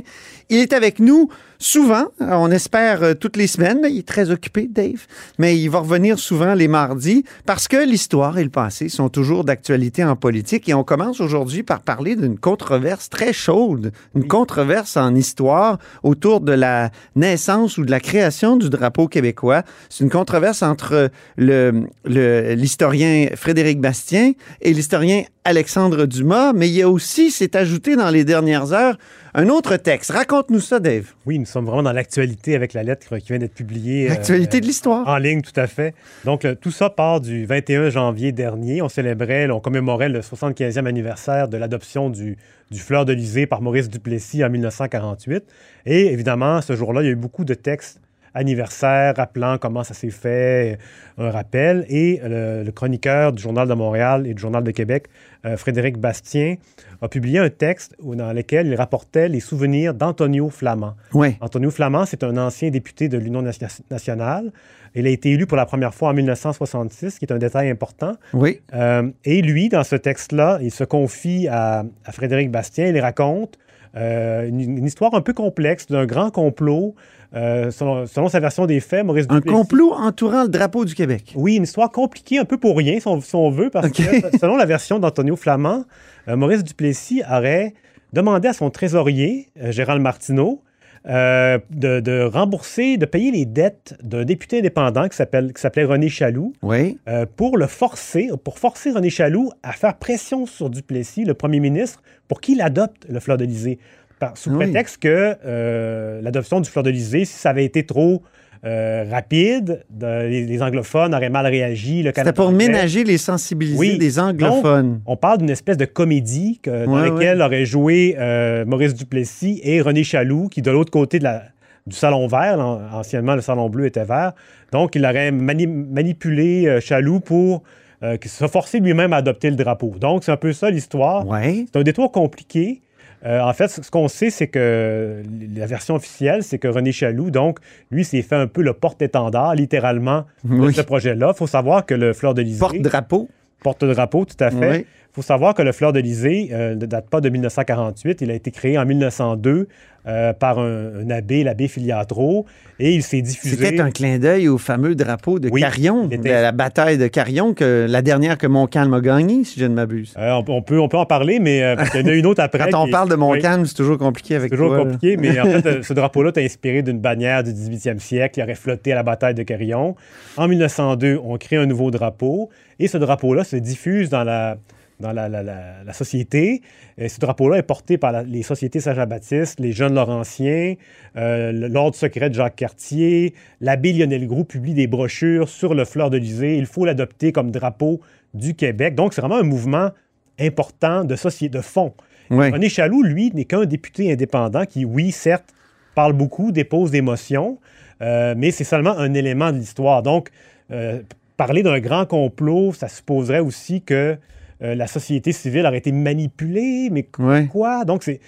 Il 0.50 0.58
est 0.60 0.74
avec 0.74 1.00
nous 1.00 1.30
souvent, 1.60 2.06
on 2.20 2.52
espère 2.52 3.02
euh, 3.04 3.14
toutes 3.16 3.36
les 3.36 3.48
semaines, 3.48 3.80
mais 3.82 3.92
il 3.92 4.00
est 4.00 4.08
très 4.08 4.30
occupé, 4.30 4.68
Dave. 4.72 5.08
Mais 5.40 5.58
il 5.58 5.70
va 5.70 5.80
revenir 5.80 6.20
souvent 6.20 6.54
les 6.54 6.68
mardis 6.68 7.24
parce 7.46 7.68
que 7.68 7.78
l'histoire 7.84 8.38
et 8.38 8.44
le 8.44 8.50
passé 8.52 8.90
sont 8.90 9.10
toujours 9.10 9.44
d'actualité 9.44 10.04
en 10.04 10.16
politique. 10.16 10.70
Et 10.70 10.74
on 10.76 10.84
commence 10.84 11.20
aujourd'hui 11.20 11.64
par 11.64 11.82
parler 11.82 12.16
d'une 12.16 12.38
controverse 12.38 13.10
très 13.10 13.34
chaude, 13.34 13.92
une 14.16 14.28
controverse 14.28 14.98
en 14.98 15.16
histoire 15.16 15.80
autour 16.04 16.42
de 16.42 16.52
la 16.54 16.92
naissance 17.16 17.78
ou 17.78 17.86
de 17.86 17.92
la 17.92 18.00
création 18.00 18.56
du 18.56 18.70
drapeau 18.70 19.08
québécois. 19.08 19.64
C'est 19.90 20.04
une 20.04 20.12
controverse 20.12 20.62
entre 20.62 21.10
le, 21.38 21.88
le- 22.06 22.54
l'historien 22.54 23.30
Frédéric 23.36 23.82
Bastien 23.82 24.34
et 24.62 24.74
l'historien 24.74 25.24
Alexandre 25.52 26.06
Dumas, 26.08 26.52
mais 26.52 26.68
il 26.68 26.74
y 26.76 26.82
a 26.82 26.90
aussi, 26.90 27.32
c'est 27.32 27.56
ajouté 27.56 27.96
dans 27.96 28.10
les 28.10 28.26
dernières 28.26 28.74
heures, 28.74 28.98
un 29.34 29.48
autre 29.48 29.78
texte. 29.78 30.12
Raconte-nous 30.12 30.60
ça, 30.60 30.82
Dave. 30.82 31.14
Oui, 31.26 31.40
nous 31.40 31.46
sommes 31.46 31.66
vraiment 31.66 31.84
dans 31.84 31.94
l'actualité 31.94 32.54
avec 32.54 32.74
la 32.74 32.84
lettre 32.84 33.18
qui 33.20 33.28
vient 33.28 33.38
d'être 33.40 33.54
publiée. 33.54 34.08
euh, 34.08 34.10
L'actualité 34.10 34.60
de 34.60 34.66
l'histoire. 34.66 35.08
En 35.08 35.16
ligne, 35.18 35.42
tout 35.42 35.58
à 35.58 35.68
fait. 35.68 35.96
Donc, 36.26 36.44
le- 36.44 36.58
tout 36.58 36.72
ça 36.72 36.90
part 36.90 37.22
du 37.22 37.46
21 37.46 37.90
janvier 37.90 38.34
dernier. 38.34 38.82
On 38.82 38.90
célébrait, 38.90 39.50
on 39.50 39.62
commémorait 39.62 40.10
le 40.10 40.20
75e 40.22 40.86
anniversaire 40.86 41.48
de 41.48 41.56
l'adoption 41.56 42.10
du, 42.10 42.38
du 42.70 42.80
fleur 42.80 43.06
de 43.06 43.16
par 43.46 43.62
Maurice 43.62 43.88
Duplessis 43.90 44.44
en 44.44 44.50
1948. 44.50 45.46
Et 45.86 46.08
évidemment, 46.12 46.62
ce 46.62 46.76
jour-là, 46.76 47.04
il 47.04 47.06
y 47.06 47.08
a 47.08 47.12
eu 47.12 47.16
beaucoup 47.16 47.46
de 47.46 47.54
textes 47.54 48.02
anniversaires 48.38 49.16
rappelant 49.18 49.58
comment 49.58 49.84
ça 49.84 49.94
s'est 49.94 50.10
fait, 50.10 50.78
euh, 51.20 51.28
un 51.28 51.32
rappel. 51.32 51.86
Et 51.90 52.20
le, 52.24 52.64
le 52.64 52.72
chroniqueur 52.72 53.34
du 53.34 53.42
Journal 53.42 53.68
de 53.68 53.74
Montréal 53.74 54.26
et 54.28 54.34
du 54.34 54.42
Journal 54.42 54.64
de 54.64 54.72
Québec, 54.72 55.08
euh, 55.46 55.58
Frédéric 55.58 55.98
Bastien, 55.98 56.56
a 57.02 57.08
publié 57.08 57.40
un 57.40 57.50
texte 57.50 57.96
dans 58.02 58.34
lequel 58.34 58.68
il 58.68 58.76
rapportait 58.76 59.28
les 59.30 59.40
souvenirs 59.40 59.94
d'Antonio 59.94 60.50
Flamand. 60.50 60.96
Ouais. 61.14 61.38
Antonio 61.42 61.70
Flamand, 61.72 62.06
c'est 62.06 62.24
un 62.24 62.38
ancien 62.38 62.70
député 62.70 63.10
de 63.10 63.18
l'Union 63.18 63.42
nation- 63.42 63.68
nationale. 63.92 64.52
Il 64.96 65.06
a 65.06 65.10
été 65.10 65.32
élu 65.32 65.46
pour 65.46 65.58
la 65.58 65.66
première 65.68 65.94
fois 65.94 66.10
en 66.10 66.14
1966, 66.14 67.20
qui 67.20 67.26
est 67.26 67.32
un 67.32 67.38
détail 67.38 67.70
important. 67.70 68.14
Oui. 68.34 68.62
Euh, 68.74 69.10
et 69.26 69.42
lui, 69.42 69.70
dans 69.70 69.84
ce 69.84 69.96
texte-là, 69.96 70.58
il 70.62 70.72
se 70.72 70.84
confie 70.84 71.48
à, 71.48 71.84
à 72.06 72.12
Frédéric 72.12 72.50
Bastien. 72.50 72.88
Il 72.88 73.00
raconte 73.00 73.58
euh, 73.98 74.48
une, 74.48 74.60
une 74.78 74.86
histoire 74.86 75.14
un 75.16 75.22
peu 75.22 75.34
complexe 75.34 75.88
d'un 75.88 76.06
grand 76.06 76.30
complot. 76.32 76.96
euh, 77.36 77.72
selon, 77.72 78.06
selon 78.08 78.30
sa 78.30 78.40
version 78.40 78.66
des 78.66 78.80
faits, 78.80 79.06
Maurice 79.06 79.26
Un 79.30 79.36
Duplessis... 79.36 79.58
complot 79.58 79.94
entourant 79.94 80.44
le 80.44 80.50
drapeau 80.50 80.86
du 80.86 80.96
Québec. 80.96 81.34
Oui, 81.36 81.56
une 81.56 81.64
histoire 81.64 81.92
compliquée, 81.92 82.38
un 82.38 82.46
peu 82.46 82.58
pour 82.58 82.78
rien, 82.78 83.00
si 83.00 83.08
on, 83.08 83.20
si 83.22 83.36
on 83.36 83.50
veut, 83.50 83.70
parce 83.70 83.90
que 83.90 84.04
selon 84.40 84.56
la 84.56 84.66
version 84.66 85.00
d'Antonio 85.00 85.36
Flamand, 85.36 85.84
euh, 86.28 86.36
Maurice 86.38 86.64
Duplessis 86.64 87.24
aurait 87.30 87.74
demandé 88.14 88.48
à 88.48 88.54
son 88.54 88.70
trésorier, 88.70 89.50
euh, 89.62 89.72
Gérald 89.72 90.02
Martineau, 90.02 90.62
euh, 91.08 91.60
de, 91.70 92.00
de 92.00 92.22
rembourser, 92.24 92.98
de 92.98 93.06
payer 93.06 93.32
les 93.32 93.46
dettes 93.46 93.96
d'un 94.04 94.26
député 94.26 94.60
indépendant 94.60 95.08
qui 95.08 95.16
s'appelait 95.18 95.84
René 95.86 96.10
Chaloux, 96.10 96.54
Oui. 96.64 96.98
euh, 97.08 97.26
pour 97.36 97.58
le 97.58 97.68
forcer, 97.68 98.30
pour 98.44 98.60
forcer 98.60 98.92
René 98.92 99.10
Chaloux 99.10 99.52
à 99.64 99.72
faire 99.74 99.96
pression 99.98 100.46
sur 100.46 100.70
Duplessis, 100.70 101.24
le 101.26 101.34
premier 101.34 101.60
ministre, 101.60 102.02
pour 102.28 102.42
qu'il 102.42 102.62
adopte 102.62 103.06
le 103.10 103.20
fleur 103.20 103.38
de 103.38 103.44
l'Élysée. 103.44 103.80
Par- 104.20 104.36
Sous 104.36 104.50
Oui. 104.50 104.58
prétexte 104.58 104.98
que 104.98 105.36
euh, 105.46 106.22
l'adoption 106.22 106.60
du 106.60 106.70
fleur 106.70 106.84
de 106.84 106.90
l'Élysée, 106.90 107.26
si 107.26 107.34
ça 107.34 107.52
avait 107.52 107.66
été 107.66 107.86
trop 107.86 108.24
euh, 108.66 109.06
rapide, 109.10 109.84
de- 109.90 110.28
les, 110.28 110.46
les 110.46 110.62
anglophones 110.62 111.14
auraient 111.14 111.30
mal 111.30 111.46
réagi. 111.48 112.04
C'était 112.06 112.34
pour 112.34 112.48
anglais- 112.48 112.68
ménager 112.68 113.04
les 113.04 113.18
sensibilités 113.18 113.78
Oui. 113.78 113.98
des 113.98 114.20
anglophones. 114.20 114.94
Donc, 114.94 115.02
on 115.06 115.16
parle 115.16 115.40
d'une 115.40 115.50
espèce 115.50 115.78
de 115.78 115.86
comédie 115.86 116.60
que- 116.62 116.86
dans 116.86 116.94
Ouais, 117.02 117.10
laquelle 117.10 117.42
auraient 117.42 117.66
joué 117.66 118.16
euh, 118.18 118.66
Maurice 118.66 118.94
Duplessis 118.94 119.60
et 119.64 119.82
René 119.82 120.04
Chaloux, 120.04 120.48
qui 120.50 120.62
de 120.62 120.72
l'autre 120.72 120.92
côté 120.92 121.20
de 121.20 121.24
la- 121.26 121.44
du 121.86 121.96
salon 121.96 122.28
vert, 122.28 122.60
anciennement 122.94 123.36
le 123.36 123.42
salon 123.42 123.70
bleu 123.70 123.86
était 123.86 124.04
vert, 124.04 124.34
donc 124.74 124.96
il 124.96 125.06
aurait 125.06 125.32
mani- 125.32 125.68
manipulé 125.68 126.68
euh, 126.68 126.80
Chaloux 126.82 127.20
pour 127.20 127.64
euh, 128.04 128.18
que- 128.18 128.30
se 128.30 128.46
forcer 128.48 128.80
lui-même 128.80 129.12
à 129.14 129.18
adopter 129.18 129.50
le 129.50 129.56
drapeau. 129.56 129.94
Donc 130.00 130.24
c'est 130.24 130.32
un 130.32 130.38
peu 130.38 130.54
ça 130.54 130.70
l'histoire. 130.70 131.26
Ouais. 131.28 131.66
C'est 131.72 131.80
un 131.80 131.84
détour 131.84 132.12
compliqué. 132.12 132.82
Euh, 133.26 133.42
en 133.42 133.54
fait, 133.54 133.68
ce 133.68 133.90
qu'on 133.90 134.08
sait, 134.08 134.30
c'est 134.30 134.48
que 134.48 135.24
la 135.56 135.66
version 135.66 135.96
officielle, 135.96 136.44
c'est 136.44 136.60
que 136.60 136.68
René 136.68 136.92
Chaloux, 136.92 137.32
donc, 137.32 137.60
lui, 137.90 138.04
s'est 138.04 138.22
fait 138.22 138.36
un 138.36 138.48
peu 138.48 138.62
le 138.62 138.74
porte-étendard, 138.74 139.56
littéralement, 139.56 140.26
de 140.44 140.72
ce 140.72 140.82
projet-là. 140.82 141.32
Il 141.34 141.38
faut 141.38 141.48
savoir 141.48 141.86
que 141.86 141.96
le 141.96 142.14
Fleur 142.14 142.34
de 142.34 142.42
l'Élysée... 142.42 142.60
Porte-drapeau. 142.60 143.30
Porte-drapeau, 143.64 144.26
tout 144.26 144.44
à 144.44 144.52
fait. 144.52 144.72
Oui. 144.72 144.86
Il 145.18 145.24
faut 145.24 145.26
savoir 145.26 145.56
que 145.56 145.64
le 145.64 145.72
Fleur 145.72 145.94
de 145.94 145.98
l'Élysée 146.00 146.50
euh, 146.52 146.76
ne 146.76 146.86
date 146.86 147.10
pas 147.10 147.22
de 147.22 147.30
1948. 147.30 148.22
Il 148.22 148.30
a 148.30 148.36
été 148.36 148.52
créé 148.52 148.78
en 148.78 148.86
1902 148.86 149.68
euh, 150.06 150.32
par 150.32 150.60
un, 150.60 150.92
un 151.02 151.10
abbé, 151.10 151.44
l'abbé 151.44 151.68
Filiatro, 151.68 152.46
et 152.80 152.94
il 152.94 153.02
s'est 153.02 153.24
diffusé... 153.24 153.56
C'était 153.58 153.80
un 153.82 153.90
clin 153.90 154.20
d'œil 154.20 154.48
au 154.48 154.60
fameux 154.60 154.94
drapeau 154.94 155.40
de 155.40 155.50
Oui, 155.50 155.60
Carillon, 155.62 156.08
il 156.12 156.22
de 156.22 156.30
la 156.30 156.52
bataille 156.52 157.00
de 157.00 157.08
Carillon, 157.08 157.56
que, 157.56 157.88
la 157.90 158.04
dernière 158.04 158.38
que 158.38 158.46
Montcalm 158.46 158.94
a 158.94 159.02
gagnée, 159.02 159.44
si 159.44 159.60
je 159.60 159.66
ne 159.66 159.74
m'abuse. 159.74 160.14
Euh, 160.20 160.34
on, 160.48 160.52
on 160.54 160.62
peut, 160.62 160.80
on 160.80 160.88
peut 160.88 160.98
en 160.98 161.08
parler, 161.08 161.40
mais 161.40 161.64
euh, 161.64 161.76
qu'il 161.92 162.02
y 162.02 162.04
en 162.04 162.08
a 162.08 162.14
une 162.14 162.26
autre 162.28 162.44
après. 162.44 162.70
Quand 162.70 162.84
on 162.84 162.86
qui- 162.86 162.92
parle 162.92 163.10
de 163.10 163.16
Oui. 163.16 163.20
Montcalm, 163.22 163.66
c'est 163.66 163.74
toujours 163.74 163.98
compliqué 163.98 164.36
avec 164.36 164.52
C'est 164.52 164.56
toujours 164.56 164.70
toi, 164.76 164.78
là. 164.78 164.84
compliqué, 164.84 165.18
mais 165.18 165.40
en 165.40 165.46
fait, 165.46 165.82
ce 165.82 165.94
drapeau-là 165.94 166.32
est 166.36 166.46
inspiré 166.46 166.84
d'une 166.84 167.00
bannière 167.00 167.44
du 167.44 167.52
18e 167.54 167.98
siècle 167.98 168.36
qui 168.36 168.44
aurait 168.44 168.54
flotté 168.54 168.92
à 168.92 168.96
la 168.96 169.04
bataille 169.04 169.34
de 169.34 169.42
Carillon. 169.44 169.96
En 170.38 170.48
1902, 170.48 171.20
on 171.24 171.38
crée 171.38 171.58
un 171.58 171.66
nouveau 171.66 171.90
drapeau 171.90 172.50
et 172.80 172.88
ce 172.88 173.00
drapeau-là 173.00 173.44
se 173.44 173.56
diffuse 173.56 174.10
dans 174.10 174.24
la, 174.24 174.58
dans 175.00 175.12
la, 175.12 175.30
la- 175.30 175.44
la- 175.44 175.84
la 175.86 175.94
société. 175.94 176.62
Et 176.98 177.08
ce 177.10 177.20
drapeau-là 177.20 177.58
est 177.58 177.64
porté 177.64 177.98
par 177.98 178.24
les 178.24 178.42
sociétés 178.44 178.80
Saint-Jean-Baptiste, 178.80 179.60
les 179.60 179.72
jeunes 179.72 179.94
Laurentiens, 179.94 180.76
euh, 181.16 181.52
l'Ordre 181.52 181.96
secret 181.96 182.30
de 182.30 182.36
Jacques 182.36 182.56
Cartier. 182.56 183.34
L'abbé 183.62 183.94
Lionel 183.94 184.26
Groux 184.28 184.44
publie 184.44 184.74
des 184.74 184.88
brochures 184.88 185.50
sur 185.50 185.76
le 185.76 185.86
fleur 185.86 186.10
de 186.10 186.18
l'Élysée. 186.18 186.58
Il 186.58 186.66
faut 186.66 186.86
l'adopter 186.86 187.32
comme 187.32 187.52
drapeau 187.52 188.02
du 188.34 188.56
Québec. 188.56 188.96
Donc, 188.96 189.14
c'est 189.14 189.22
vraiment 189.22 189.38
un 189.38 189.44
mouvement 189.44 189.92
important 190.40 191.04
de 191.04 191.16
société, 191.16 191.58
de 191.58 191.62
fond. 191.64 191.94
Oui. 192.30 192.50
René 192.52 192.70
Chaloux, 192.70 193.04
lui, 193.04 193.32
n'est 193.34 193.46
qu'un 193.46 193.66
député 193.66 194.12
indépendant 194.12 194.66
qui, 194.66 194.84
oui, 194.86 195.12
certes, 195.12 195.54
parle 195.96 196.14
beaucoup, 196.14 196.52
dépose 196.52 196.92
des 196.92 197.02
motions, 197.02 197.58
euh, 198.02 198.36
mais 198.38 198.52
c'est 198.52 198.64
seulement 198.64 198.98
un 198.98 199.14
élément 199.14 199.52
de 199.52 199.58
l'histoire. 199.58 200.04
Donc, 200.04 200.30
euh, 200.72 201.02
parler 201.38 201.64
d'un 201.64 201.80
grand 201.80 202.06
complot, 202.06 202.74
ça 202.74 202.88
supposerait 202.88 203.40
aussi 203.40 203.82
que 203.82 204.18
euh, 204.64 204.76
la 204.76 204.88
société 204.88 205.32
civile 205.32 205.66
aurait 205.66 205.78
été 205.78 205.92
manipulée, 205.92 206.90
mais 206.92 207.08
Ouais. 207.20 207.46
quoi? 207.46 207.86
Donc, 207.86 208.04
c'est, 208.04 208.20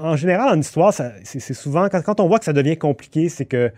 en 0.00 0.16
général, 0.16 0.54
en 0.56 0.60
histoire, 0.60 0.92
c'est, 0.92 1.40
souvent, 1.54 1.88
quand, 1.88 2.02
quand 2.02 2.20
on 2.20 2.28
voit 2.28 2.38
que 2.38 2.44
ça 2.44 2.52
devient 2.52 2.76
compliqué, 2.76 3.28
c'est 3.28 3.46
que 3.46 3.70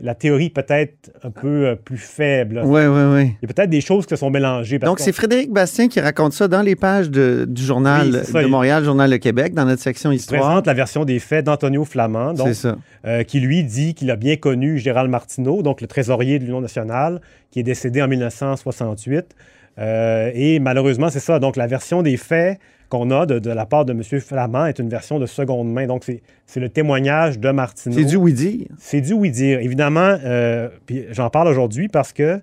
la 0.00 0.14
théorie 0.16 0.50
peut 0.50 0.64
être 0.68 1.10
un 1.22 1.30
peu 1.30 1.66
euh, 1.66 1.74
plus 1.76 1.98
faible. 1.98 2.60
Oui, 2.64 2.80
oui, 2.86 3.02
oui. 3.14 3.34
Il 3.42 3.46
y 3.48 3.50
a 3.50 3.54
peut-être 3.54 3.70
des 3.70 3.80
choses 3.80 4.04
qui 4.04 4.10
se 4.10 4.16
sont 4.16 4.30
mélangées. 4.30 4.78
Donc, 4.80 4.98
c'est 4.98 5.12
Frédéric 5.12 5.52
Bastien 5.52 5.86
qui 5.86 6.00
raconte 6.00 6.32
ça 6.32 6.48
dans 6.48 6.62
les 6.62 6.74
pages 6.74 7.08
de- 7.10 7.44
du 7.48 7.62
journal 7.62 8.06
Oui, 8.06 8.12
c'est 8.24 8.32
ça. 8.32 8.40
de 8.40 8.46
Il- 8.46 8.50
Montréal, 8.50 8.82
Journal 8.84 9.10
de 9.10 9.16
Québec, 9.16 9.54
dans 9.54 9.64
notre 9.64 9.82
section 9.82 10.10
Histoire. 10.10 10.40
présente 10.40 10.66
la 10.66 10.74
version 10.74 11.04
des 11.04 11.18
faits 11.20 11.44
d'Antonio 11.46 11.84
Flamand, 11.84 12.32
donc, 12.32 12.48
C'est 12.48 12.54
ça. 12.54 12.76
euh, 13.06 13.22
qui 13.22 13.38
lui 13.38 13.62
dit 13.62 13.94
qu'il 13.94 14.10
a 14.10 14.16
bien 14.16 14.36
connu 14.36 14.78
Gérald 14.78 15.10
Martineau, 15.10 15.62
donc 15.62 15.80
le 15.80 15.86
trésorier 15.86 16.38
de 16.40 16.44
l'Union 16.44 16.60
nationale, 16.62 17.20
qui 17.50 17.60
est 17.60 17.64
décédé 17.64 18.02
en 18.02 18.08
1968. 18.08 19.36
Euh, 19.78 20.30
et 20.34 20.58
malheureusement, 20.58 21.10
c'est 21.10 21.20
ça. 21.20 21.38
Donc, 21.38 21.56
la 21.56 21.66
version 21.66 22.02
des 22.02 22.16
faits 22.16 22.58
qu'on 22.88 23.10
a 23.10 23.24
de, 23.24 23.38
de 23.38 23.50
la 23.50 23.64
part 23.64 23.84
de 23.84 23.92
M. 23.92 24.02
Flamand 24.20 24.66
est 24.66 24.78
une 24.78 24.88
version 24.88 25.18
de 25.18 25.26
seconde 25.26 25.72
main. 25.72 25.86
Donc, 25.86 26.04
c'est 26.46 26.60
le 26.60 26.68
témoignage 26.68 27.38
de 27.38 27.50
Martineau. 27.50 27.96
C'est 27.96 28.04
du 28.04 28.16
oui-dire. 28.16 28.66
C'est 28.78 29.00
du 29.00 29.14
oui-dire. 29.14 29.60
Évidemment, 29.60 30.16
euh, 30.24 30.68
puis 30.86 31.06
j'en 31.10 31.30
parle 31.30 31.48
aujourd'hui 31.48 31.88
parce 31.88 32.12
que 32.12 32.40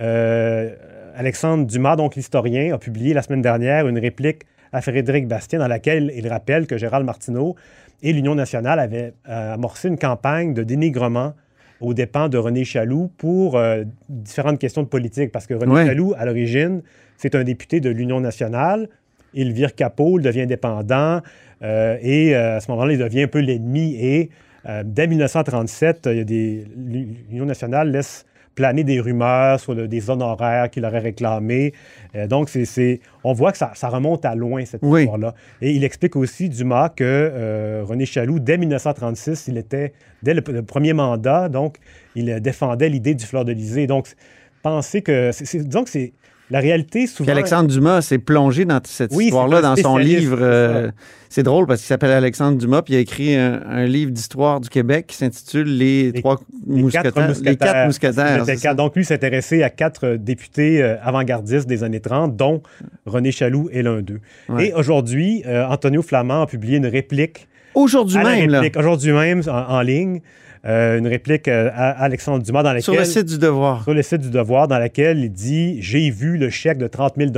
euh, 0.00 0.70
Alexandre 1.14 1.66
Dumas, 1.66 1.96
donc 1.96 2.16
l'historien, 2.16 2.74
a 2.74 2.78
publié 2.78 3.14
la 3.14 3.22
semaine 3.22 3.42
dernière 3.42 3.86
une 3.86 3.98
réplique 3.98 4.42
à 4.72 4.80
Frédéric 4.80 5.28
Bastien 5.28 5.60
dans 5.60 5.68
laquelle 5.68 6.10
il 6.16 6.26
rappelle 6.26 6.66
que 6.66 6.78
Gérald 6.78 7.04
Martineau 7.04 7.54
et 8.02 8.12
l'Union 8.12 8.34
nationale 8.34 8.80
avaient 8.80 9.12
amorcé 9.26 9.88
une 9.88 9.98
campagne 9.98 10.54
de 10.54 10.62
dénigrement 10.64 11.34
aux 11.82 11.94
dépens 11.94 12.28
de 12.28 12.38
René 12.38 12.64
Chaloux 12.64 13.10
pour 13.18 13.56
euh, 13.58 13.84
différentes 14.08 14.58
questions 14.58 14.82
de 14.82 14.88
politique. 14.88 15.32
Parce 15.32 15.46
que 15.46 15.54
René 15.54 15.72
Ouais. 15.72 15.86
Chaloux, 15.86 16.14
à 16.16 16.24
l'origine, 16.24 16.82
c'est 17.18 17.34
un 17.34 17.44
député 17.44 17.80
de 17.80 17.90
l'Union 17.90 18.20
nationale. 18.20 18.88
Il 19.34 19.52
vire 19.52 19.74
capot, 19.74 20.18
il 20.18 20.22
devient 20.22 20.42
indépendant. 20.42 21.20
euh, 21.62 21.96
et 22.02 22.34
euh, 22.34 22.56
à 22.56 22.60
ce 22.60 22.70
moment-là, 22.70 22.92
il 22.92 22.98
devient 22.98 23.22
un 23.22 23.28
peu 23.28 23.40
l'ennemi. 23.40 23.96
Et 24.00 24.30
dès 24.84 25.06
1937, 25.08 26.08
il 26.12 26.16
y 26.18 26.20
a 26.20 26.24
des- 26.24 26.64
l'Union 27.30 27.44
nationale 27.46 27.90
laisse 27.90 28.24
plané 28.54 28.84
des 28.84 29.00
rumeurs 29.00 29.58
sur 29.60 29.74
le- 29.74 29.88
des 29.88 30.10
honoraires 30.10 30.70
qu'il 30.70 30.84
aurait 30.84 30.98
réclamés. 30.98 31.72
Euh, 32.14 32.26
donc, 32.26 32.48
c'est, 32.48 33.00
on 33.24 33.32
voit 33.32 33.52
que 33.52 33.58
ça, 33.58 33.72
ça 33.74 33.88
remonte 33.88 34.24
à 34.24 34.34
loin, 34.34 34.64
cette 34.64 34.80
Oui. 34.82 35.00
histoire-là. 35.02 35.34
Et 35.60 35.72
il 35.72 35.84
explique 35.84 36.16
aussi, 36.16 36.48
Dumas, 36.48 36.90
que 36.90 37.02
euh, 37.04 37.82
René 37.84 38.04
Chaloux, 38.06 38.38
dès 38.38 38.58
1936, 38.58 39.48
il 39.48 39.56
était, 39.58 39.92
dès 40.22 40.34
le, 40.34 40.42
le 40.46 40.62
premier 40.62 40.92
mandat, 40.92 41.48
donc, 41.48 41.76
il 42.14 42.40
défendait 42.40 42.88
l'idée 42.88 43.14
du 43.14 43.24
fleur 43.24 43.44
de 43.44 43.52
lysée. 43.52 43.86
Donc, 43.86 44.08
penser 44.62 45.02
que, 45.02 45.30
disons 45.56 45.84
que 45.84 45.90
c'est 45.90 46.12
la 46.52 46.60
réalité 46.60 47.06
souvent... 47.06 47.24
Puis 47.24 47.32
Alexandre 47.32 47.68
Dumas 47.68 48.02
s'est 48.02 48.18
plongé 48.18 48.64
dans 48.66 48.78
cette 48.84 49.10
Oui, 49.14 49.24
histoire-là 49.26 49.62
dans 49.62 49.74
son 49.74 49.96
livre. 49.96 50.36
c'est 50.38 50.44
euh, 50.44 50.90
c'est 51.30 51.42
drôle 51.42 51.66
parce 51.66 51.80
qu'il 51.80 51.86
s'appelle 51.88 52.10
Alexandre 52.10 52.58
Dumas, 52.58 52.82
puis 52.82 52.92
il 52.92 52.96
a 52.98 53.00
écrit 53.00 53.34
un, 53.34 53.62
un 53.66 53.86
livre 53.86 54.10
d'histoire 54.10 54.60
du 54.60 54.68
Québec 54.68 55.06
qui 55.08 55.16
s'intitule 55.16 55.78
Les, 55.78 56.12
trois 56.12 56.38
mousquetaires. 56.66 57.32
Les 57.42 57.56
quatre 57.56 57.86
mousquetaires. 57.86 58.44
C'est 58.44 58.56
ça. 58.56 58.62
quatre. 58.68 58.76
Donc, 58.76 58.94
lui 58.94 59.04
s'intéressait 59.06 59.62
à 59.62 59.70
quatre 59.70 60.06
euh, 60.08 60.16
députés 60.18 60.82
euh, 60.82 60.96
avant-gardistes 61.02 61.66
des 61.66 61.84
années 61.84 62.00
30, 62.00 62.36
dont 62.36 62.62
René 63.06 63.32
Chaloux 63.32 63.70
est 63.72 63.80
l'un 63.82 64.02
d'eux. 64.02 64.20
Ouais. 64.50 64.68
Et 64.68 64.72
aujourd'hui, 64.74 65.42
euh, 65.46 65.64
Antonio 65.66 66.02
Flamand 66.02 66.42
a 66.42 66.46
publié 66.46 66.76
une 66.76 66.86
réplique. 66.86 67.48
Aujourd'hui 67.74 68.18
même, 68.18 68.50
là. 68.50 68.60
réplique, 68.60 68.78
Aujourd'hui 68.78 69.12
même, 69.12 69.40
en, 69.48 69.52
en 69.76 69.80
ligne, 69.80 70.20
euh, 70.64 70.98
une 70.98 71.06
réplique 71.06 71.48
euh, 71.48 71.70
à 71.74 71.90
Alexandre 72.02 72.42
Dumas 72.44 72.62
dans 72.62 72.70
laquelle... 72.72 72.82
Sur 72.84 72.94
le 72.94 73.04
site 73.04 73.26
du 73.26 73.38
Devoir. 73.38 73.82
Sur 73.82 73.94
le 73.94 74.02
site 74.02 74.20
du 74.20 74.30
Devoir, 74.30 74.68
dans 74.68 74.78
laquelle 74.78 75.18
il 75.18 75.32
dit 75.32 75.78
«J'ai 75.82 76.10
vu 76.10 76.36
le 76.38 76.50
chèque 76.50 76.78
de 76.78 76.86
30 76.86 77.14
000 77.16 77.30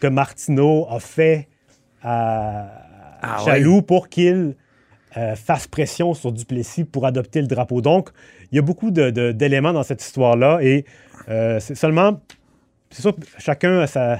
que 0.00 0.06
Martineau 0.06 0.86
a 0.90 0.98
fait 0.98 1.48
à 2.02 2.66
Ah 3.22 3.38
Chaloux 3.44 3.82
pour 3.82 4.08
qu'il 4.08 4.54
euh, 5.16 5.34
fasse 5.36 5.66
pression 5.68 6.14
sur 6.14 6.32
Duplessis 6.32 6.84
pour 6.84 7.06
adopter 7.06 7.40
le 7.40 7.46
drapeau.» 7.46 7.80
Donc, 7.82 8.10
il 8.50 8.56
y 8.56 8.58
a 8.58 8.62
beaucoup 8.62 8.90
d'éléments 8.90 9.72
dans 9.72 9.82
cette 9.84 10.02
histoire-là 10.02 10.58
et 10.62 10.84
euh, 11.28 11.60
c'est 11.60 11.74
seulement... 11.76 12.20
C'est 12.90 13.02
sûr, 13.02 13.14
chacun 13.38 13.78
a 13.78 13.86
sa, 13.86 14.18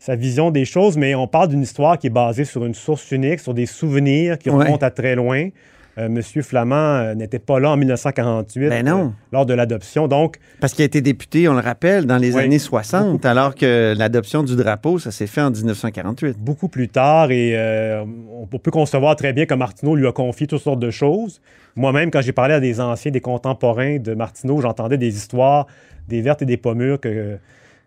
sa 0.00 0.16
vision 0.16 0.50
des 0.50 0.64
choses, 0.64 0.96
mais 0.96 1.14
on 1.14 1.28
parle 1.28 1.46
d'une 1.48 1.62
histoire 1.62 1.96
qui 1.96 2.08
est 2.08 2.10
basée 2.10 2.44
sur 2.44 2.64
une 2.64 2.74
source 2.74 3.08
unique, 3.12 3.38
sur 3.38 3.54
des 3.54 3.66
souvenirs 3.66 4.36
qui 4.38 4.50
Ouais. 4.50 4.64
remontent 4.64 4.84
à 4.84 4.90
très 4.90 5.14
loin. 5.14 5.50
Euh, 5.96 6.08
Monsieur 6.08 6.42
Flamand 6.42 6.74
euh, 6.74 7.14
n'était 7.14 7.38
pas 7.38 7.60
là 7.60 7.70
en 7.70 7.76
1948 7.76 8.68
Ben 8.68 8.84
non. 8.84 9.06
euh, 9.06 9.08
lors 9.32 9.46
de 9.46 9.54
l'adoption. 9.54 10.08
Donc, 10.08 10.38
Parce 10.60 10.72
qu'il 10.72 10.82
a 10.82 10.86
été 10.86 11.00
député, 11.00 11.48
on 11.48 11.54
le 11.54 11.60
rappelle, 11.60 12.06
dans 12.06 12.16
les 12.16 12.36
années 12.36 12.58
60, 12.58 13.24
alors 13.24 13.54
que 13.54 13.94
l'adoption 13.96 14.42
du 14.42 14.56
drapeau, 14.56 14.98
ça 14.98 15.12
s'est 15.12 15.28
fait 15.28 15.40
en 15.40 15.50
1948. 15.50 16.36
beaucoup 16.38 16.68
plus 16.68 16.88
tard 16.88 17.30
et 17.30 17.56
on 18.32 18.46
peut 18.46 18.70
concevoir 18.70 19.16
très 19.16 19.32
bien 19.32 19.46
que 19.46 19.54
Martineau 19.54 19.94
lui 19.94 20.06
a 20.06 20.12
confié 20.12 20.46
toutes 20.46 20.62
sortes 20.62 20.80
de 20.80 20.90
choses. 20.90 21.40
Moi-même, 21.76 22.10
quand 22.10 22.20
j'ai 22.20 22.32
parlé 22.32 22.54
à 22.54 22.60
des 22.60 22.80
anciens, 22.80 23.10
des 23.10 23.20
contemporains 23.20 23.98
de 23.98 24.14
Martineau, 24.14 24.60
j'entendais 24.60 24.98
des 24.98 25.14
histoires, 25.16 25.66
des 26.08 26.22
vertes 26.22 26.42
et 26.42 26.46
des 26.46 26.56
pommures, 26.56 27.00
que 27.00 27.38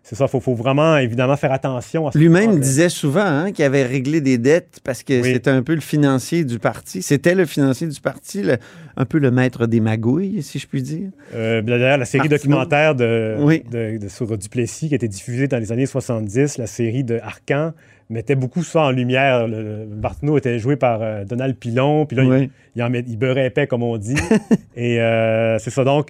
c'est 0.08 0.14
ça, 0.16 0.24
il 0.24 0.30
faut, 0.30 0.40
faut 0.40 0.54
vraiment 0.54 0.96
évidemment 0.96 1.36
faire 1.36 1.52
attention 1.52 2.06
à 2.08 2.12
ce 2.12 2.16
Lui-même 2.18 2.58
disait 2.60 2.88
souvent 2.88 3.20
hein, 3.26 3.52
qu'il 3.52 3.62
avait 3.66 3.84
réglé 3.84 4.22
des 4.22 4.38
dettes 4.38 4.80
parce 4.82 5.02
que 5.02 5.20
Oui. 5.20 5.32
c'était 5.34 5.50
un 5.50 5.62
peu 5.62 5.74
le 5.74 5.82
financier 5.82 6.44
du 6.44 6.58
parti. 6.58 7.02
C'était 7.02 7.34
le 7.34 7.44
financier 7.44 7.86
du 7.86 8.00
parti, 8.00 8.42
le- 8.42 8.56
un 8.96 9.04
peu 9.04 9.18
le 9.18 9.30
maître 9.30 9.66
des 9.66 9.80
magouilles, 9.80 10.42
si 10.42 10.58
je 10.58 10.66
puis 10.66 10.80
dire. 10.80 11.10
Euh, 11.34 11.60
D'ailleurs, 11.60 11.98
la 11.98 12.06
série 12.06 12.28
documentaire 12.30 12.94
de, 12.94 13.36
Oui. 13.40 13.62
de- 13.70 13.98
de- 13.98 14.08
sur 14.08 14.38
Duplessis 14.38 14.88
qui 14.88 14.94
a 14.94 14.96
été 14.96 15.08
diffusée 15.08 15.46
dans 15.46 15.58
les 15.58 15.72
années 15.72 15.84
70, 15.86 16.56
la 16.56 16.66
série 16.66 17.04
de 17.04 17.18
Arcan, 17.22 17.72
mettait 18.10 18.34
beaucoup 18.34 18.62
ça 18.62 18.80
en 18.84 18.90
lumière. 18.90 19.46
Le, 19.46 19.86
Martineau 20.00 20.38
était 20.38 20.58
joué 20.58 20.76
par 20.76 21.00
euh, 21.02 21.26
Donald 21.26 21.54
Pilon, 21.56 22.06
puis 22.06 22.16
là, 22.16 22.22
il- 22.24 22.30
Oui. 22.30 22.50
il, 22.76 22.82
en 22.82 22.88
met- 22.88 23.04
il 23.06 23.18
beurrait 23.18 23.46
épais, 23.48 23.66
comme 23.66 23.82
on 23.82 23.98
dit. 23.98 24.14
et 24.76 25.00
euh, 25.02 25.58
c'est 25.58 25.68
ça. 25.70 25.84
Donc, 25.84 26.08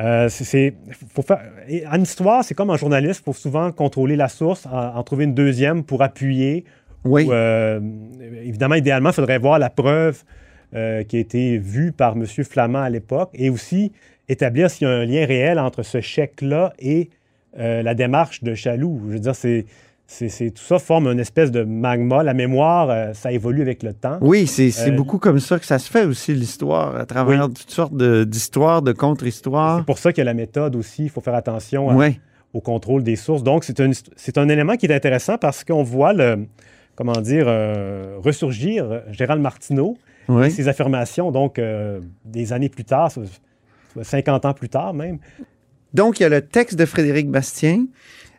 euh, 0.00 0.28
c'est- 0.28 0.74
faut 1.14 1.22
faire, 1.22 1.40
en 1.90 2.00
histoire, 2.00 2.42
c'est 2.44 2.54
comme 2.54 2.70
en 2.70 2.76
journaliste, 2.76 3.20
il 3.20 3.24
faut 3.24 3.32
souvent 3.32 3.70
contrôler 3.72 4.16
la 4.16 4.28
source, 4.28 4.66
en, 4.66 4.96
en 4.96 5.02
trouver 5.02 5.24
une 5.24 5.34
deuxième 5.34 5.84
pour 5.84 6.02
appuyer. 6.02 6.64
Oui. 7.04 7.24
Ou, 7.26 7.32
euh, 7.32 7.80
évidemment, 8.42 8.74
idéalement, 8.76 9.10
il 9.10 9.14
faudrait 9.14 9.38
voir 9.38 9.58
la 9.58 9.70
preuve 9.70 10.22
euh, 10.74 11.02
qui 11.04 11.16
a 11.16 11.20
été 11.20 11.58
vue 11.58 11.92
par 11.92 12.16
M. 12.16 12.24
Flamand 12.26 12.82
à 12.82 12.90
l'époque 12.90 13.30
et 13.34 13.50
aussi 13.50 13.92
établir 14.28 14.70
s'il 14.70 14.86
y 14.86 14.90
a 14.90 14.94
un 14.94 15.04
lien 15.04 15.26
réel 15.26 15.58
entre 15.58 15.82
ce 15.82 16.00
chèque-là 16.00 16.72
et 16.78 17.10
la 17.58 17.94
démarche 17.94 18.44
de 18.44 18.54
Chaloux. 18.54 19.00
Je 19.08 19.14
veux 19.14 19.18
dire, 19.18 19.34
c'est, 19.34 19.64
c'est, 20.28 20.50
tout 20.50 20.62
ça 20.62 20.78
forme 20.78 21.06
une 21.06 21.20
espèce 21.20 21.50
de 21.50 21.62
magma. 21.62 22.22
La 22.22 22.34
mémoire, 22.34 22.90
euh, 22.90 23.12
ça 23.14 23.30
évolue 23.32 23.62
avec 23.62 23.82
le 23.82 23.92
temps. 23.94 24.18
Oui, 24.20 24.46
c'est 24.46 24.70
Euh, 24.88 24.90
beaucoup 24.90 25.18
comme 25.18 25.38
ça 25.38 25.58
que 25.58 25.64
ça 25.64 25.78
se 25.78 25.88
fait 25.90 26.04
aussi, 26.04 26.34
l'histoire, 26.34 26.96
à 26.96 27.06
travers 27.06 27.46
toutes 27.48 27.70
sortes 27.70 27.96
d'histoires, 27.96 28.82
de, 28.82 28.92
contre-histoires. 28.92 29.78
C'est 29.78 29.86
pour 29.86 29.98
ça 29.98 30.12
qu'il 30.12 30.22
y 30.22 30.22
a 30.22 30.24
la 30.24 30.34
méthode 30.34 30.74
aussi. 30.76 31.04
Il 31.04 31.10
faut 31.10 31.20
faire 31.20 31.34
attention 31.36 31.90
à- 31.90 32.08
au 32.52 32.60
contrôle 32.60 33.04
des 33.04 33.14
sources. 33.16 33.44
Donc, 33.44 33.62
c'est 33.64 33.78
un, 33.80 33.92
c'est 34.16 34.36
un 34.36 34.48
élément 34.48 34.76
qui 34.76 34.86
est 34.86 34.94
intéressant 34.94 35.38
parce 35.38 35.62
qu'on 35.62 35.84
voit 35.84 36.12
le, 36.12 36.46
comment 36.96 37.12
dire, 37.12 37.44
euh, 37.46 38.16
ressurgir 38.22 39.02
Gérald 39.12 39.40
Martineau 39.40 39.96
Oui. 40.28 40.46
et 40.46 40.50
ses 40.50 40.66
affirmations, 40.66 41.30
donc, 41.30 41.58
euh, 41.60 42.00
des 42.24 42.52
années 42.52 42.68
plus 42.68 42.84
tard, 42.84 43.12
so- 43.12 43.22
so- 43.94 44.02
50 44.02 44.44
ans 44.44 44.54
plus 44.54 44.68
tard 44.68 44.92
même. 44.92 45.18
Donc, 45.94 46.18
il 46.20 46.24
y 46.24 46.26
a 46.26 46.28
le 46.28 46.40
texte 46.42 46.76
de 46.78 46.84
Frédéric 46.86 47.28
Bastien 47.30 47.86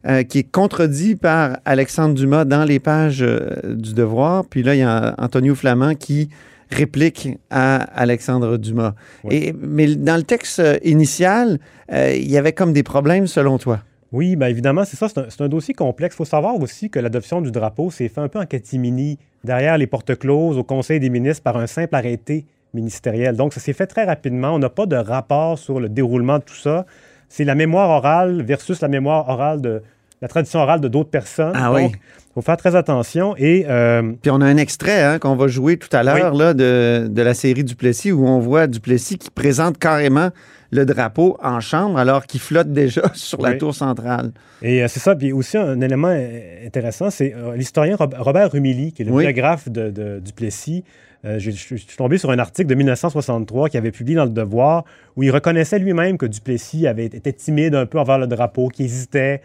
euh, 0.07 0.23
qui 0.23 0.39
est 0.39 0.51
contredit 0.51 1.15
par 1.15 1.57
Alexandre 1.65 2.15
Dumas 2.15 2.45
dans 2.45 2.63
les 2.63 2.79
pages 2.79 3.21
euh, 3.21 3.49
du 3.63 3.93
Devoir. 3.93 4.45
Puis 4.45 4.63
là, 4.63 4.75
il 4.75 4.79
y 4.79 4.83
a 4.83 5.15
Antonio 5.17 5.55
Flamand 5.55 5.95
qui 5.95 6.29
réplique 6.71 7.29
à 7.49 7.75
Alexandre 7.77 8.57
Dumas. 8.57 8.93
Et, 9.29 9.53
mais 9.53 9.95
dans 9.95 10.15
le 10.15 10.23
texte 10.23 10.59
euh, 10.59 10.77
initial, 10.83 11.59
euh, 11.91 12.15
il 12.15 12.29
y 12.29 12.37
avait 12.37 12.53
comme 12.53 12.73
des 12.73 12.83
problèmes 12.83 13.27
selon 13.27 13.57
toi. 13.57 13.81
Oui, 14.11 14.35
bien 14.35 14.47
évidemment, 14.47 14.83
c'est 14.85 14.97
ça. 14.97 15.07
C'est 15.07 15.19
un, 15.19 15.25
c'est 15.29 15.41
un 15.41 15.49
dossier 15.49 15.73
complexe. 15.73 16.15
Il 16.15 16.17
faut 16.17 16.25
savoir 16.25 16.55
aussi 16.55 16.89
que 16.89 16.99
l'adoption 16.99 17.41
du 17.41 17.51
drapeau 17.51 17.91
s'est 17.91 18.09
fait 18.09 18.21
un 18.21 18.27
peu 18.27 18.39
en 18.39 18.45
catimini, 18.45 19.19
derrière 19.43 19.77
les 19.77 19.87
portes 19.87 20.17
closes, 20.17 20.57
au 20.57 20.63
Conseil 20.63 20.99
des 20.99 21.09
ministres, 21.09 21.43
par 21.43 21.57
un 21.57 21.67
simple 21.67 21.95
arrêté 21.95 22.45
ministériel. 22.73 23.35
Donc, 23.35 23.53
ça 23.53 23.59
s'est 23.59 23.73
fait 23.73 23.87
très 23.87 24.05
rapidement. 24.05 24.53
On 24.53 24.59
n'a 24.59 24.69
pas 24.69 24.85
de 24.85 24.95
rapport 24.95 25.57
sur 25.57 25.79
le 25.79 25.89
déroulement 25.89 26.39
de 26.39 26.43
tout 26.43 26.55
ça. 26.55 26.85
C'est 27.33 27.45
la 27.45 27.55
mémoire 27.55 27.89
orale 27.89 28.43
versus 28.43 28.81
la 28.81 28.89
mémoire 28.89 29.29
orale 29.29 29.61
de 29.61 29.81
la 30.21 30.27
tradition 30.27 30.59
orale 30.59 30.81
de 30.81 30.89
d'autres 30.89 31.09
personnes. 31.09 31.53
Ah 31.55 31.67
Donc, 31.69 31.77
oui. 31.77 31.91
il 31.93 32.33
faut 32.33 32.41
faire 32.41 32.57
très 32.57 32.75
attention. 32.75 33.35
Et 33.37 33.65
euh, 33.69 34.11
Puis 34.21 34.29
on 34.29 34.41
a 34.41 34.45
un 34.45 34.57
extrait 34.57 35.01
hein, 35.01 35.17
qu'on 35.17 35.35
va 35.37 35.47
jouer 35.47 35.77
tout 35.77 35.87
à 35.93 36.03
l'heure 36.03 36.33
là, 36.33 36.53
de, 36.53 37.07
de 37.09 37.21
la 37.21 37.33
série 37.33 37.63
Duplessis 37.63 38.11
où 38.11 38.27
on 38.27 38.39
voit 38.39 38.67
Duplessis 38.67 39.17
qui 39.17 39.29
présente 39.31 39.77
carrément 39.77 40.29
le 40.73 40.85
drapeau 40.85 41.37
en 41.41 41.59
chambre 41.61 41.97
alors 41.97 42.25
qu'il 42.25 42.39
flotte 42.41 42.71
déjà 42.73 43.01
sur 43.13 43.41
la 43.41 43.53
tour 43.55 43.73
centrale. 43.73 44.31
Et 44.61 44.83
euh, 44.83 44.87
c'est 44.89 44.99
ça. 44.99 45.15
Puis 45.15 45.31
aussi, 45.31 45.57
un 45.57 45.79
élément 45.79 46.09
euh, 46.11 46.65
intéressant, 46.67 47.09
c'est 47.09 47.33
euh, 47.33 47.55
l'historien 47.55 47.95
Rob- 47.95 48.15
Robert 48.19 48.51
Rumilly, 48.51 48.91
qui 48.91 49.01
est 49.03 49.05
le 49.05 49.17
biographe 49.17 49.69
de, 49.69 49.89
de 49.89 50.19
Duplessis. 50.19 50.83
Euh, 51.23 51.37
je, 51.37 51.51
suis 51.51 51.85
tombé 51.97 52.17
sur 52.17 52.31
un 52.31 52.39
article 52.39 52.67
de 52.67 52.75
1963 52.75 53.69
qu'il 53.69 53.77
avait 53.77 53.91
publié 53.91 54.15
dans 54.15 54.25
Le 54.25 54.31
Devoir, 54.31 54.85
où 55.15 55.23
il 55.23 55.31
reconnaissait 55.31 55.77
lui-même 55.77 56.17
que 56.17 56.25
Duplessis 56.25 56.87
avait 56.87 57.05
été 57.05 57.31
timide 57.31 57.75
un 57.75 57.85
peu 57.85 57.99
envers 57.99 58.17
le 58.17 58.27
drapeau, 58.27 58.69
qu'il 58.69 58.85
hésitait. 58.85 59.41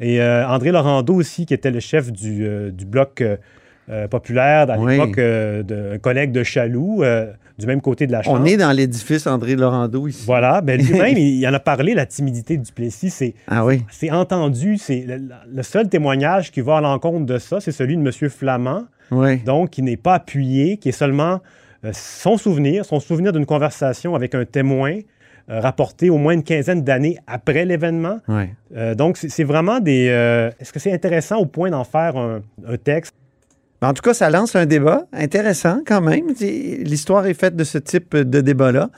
Et 0.00 0.20
euh, 0.20 0.46
André 0.48 0.70
Laurando 0.70 1.14
aussi, 1.14 1.44
qui 1.44 1.52
était 1.52 1.70
le 1.70 1.80
chef 1.80 2.10
du, 2.12 2.46
euh, 2.46 2.70
du 2.70 2.86
bloc 2.86 3.22
euh, 3.90 4.06
populaire, 4.08 4.70
à 4.70 4.76
l'époque, 4.76 5.18
euh, 5.18 5.62
de- 5.62 5.94
un 5.94 5.98
collègue 5.98 6.30
de 6.32 6.42
Chaloux, 6.42 7.02
euh, 7.02 7.32
du 7.58 7.66
même 7.66 7.80
côté 7.80 8.06
de 8.06 8.12
la 8.12 8.22
Chambre. 8.22 8.38
On 8.40 8.44
est 8.44 8.56
dans 8.56 8.70
l'édifice 8.72 9.26
André 9.26 9.56
Laurando 9.56 10.06
ici. 10.06 10.22
Voilà, 10.26 10.60
ben 10.60 10.80
lui-même, 10.84 11.16
il, 11.16 11.46
en 11.48 11.52
a 11.54 11.58
parlé, 11.60 11.94
la 11.94 12.06
timidité 12.06 12.56
de 12.56 12.62
Duplessis. 12.64 13.10
C'est, 13.10 13.34
Ah 13.48 13.64
oui. 13.64 13.82
c'est 13.90 14.10
entendu. 14.10 14.76
C'est 14.78 15.04
le, 15.06 15.20
le 15.52 15.62
seul 15.62 15.88
témoignage 15.88 16.50
qui 16.52 16.60
va 16.60 16.76
à 16.76 16.80
l'encontre 16.80 17.26
de 17.26 17.38
ça, 17.38 17.60
c'est 17.60 17.72
celui 17.72 17.96
de 17.96 18.02
M. 18.02 18.28
Flamand, 18.30 18.84
Oui. 19.10 19.38
donc 19.38 19.70
qui 19.70 19.82
n'est 19.82 19.96
pas 19.96 20.14
appuyé, 20.14 20.76
qui 20.76 20.90
est 20.90 20.92
seulement 20.92 21.40
son 21.92 22.36
souvenir, 22.36 22.84
son 22.84 23.00
souvenir 23.00 23.32
d'une 23.32 23.46
conversation 23.46 24.14
avec 24.14 24.34
un 24.34 24.44
témoin 24.44 24.98
rapporté 25.48 26.10
au 26.10 26.18
moins 26.18 26.34
une 26.34 26.42
quinzaine 26.42 26.82
d'années 26.82 27.16
après 27.26 27.64
l'événement. 27.64 28.18
Oui. 28.28 28.42
Euh, 28.76 28.94
donc, 28.94 29.16
c'est, 29.16 29.30
c'est 29.30 29.44
vraiment 29.44 29.80
des... 29.80 30.08
euh, 30.10 30.50
est-ce 30.60 30.72
que 30.74 30.78
c'est 30.78 30.92
intéressant 30.92 31.38
au 31.38 31.46
point 31.46 31.70
d'en 31.70 31.84
faire 31.84 32.16
un, 32.18 32.42
un 32.66 32.76
texte? 32.76 33.14
En 33.80 33.94
tout 33.94 34.02
cas, 34.02 34.14
ça 34.14 34.28
lance 34.28 34.56
un 34.56 34.66
débat 34.66 35.06
intéressant 35.12 35.80
quand 35.86 36.00
même. 36.00 36.34
L'histoire 36.40 37.26
est 37.26 37.34
faite 37.34 37.54
de 37.54 37.64
ce 37.64 37.78
type 37.78 38.16
de 38.16 38.40
débat-là. 38.40 38.90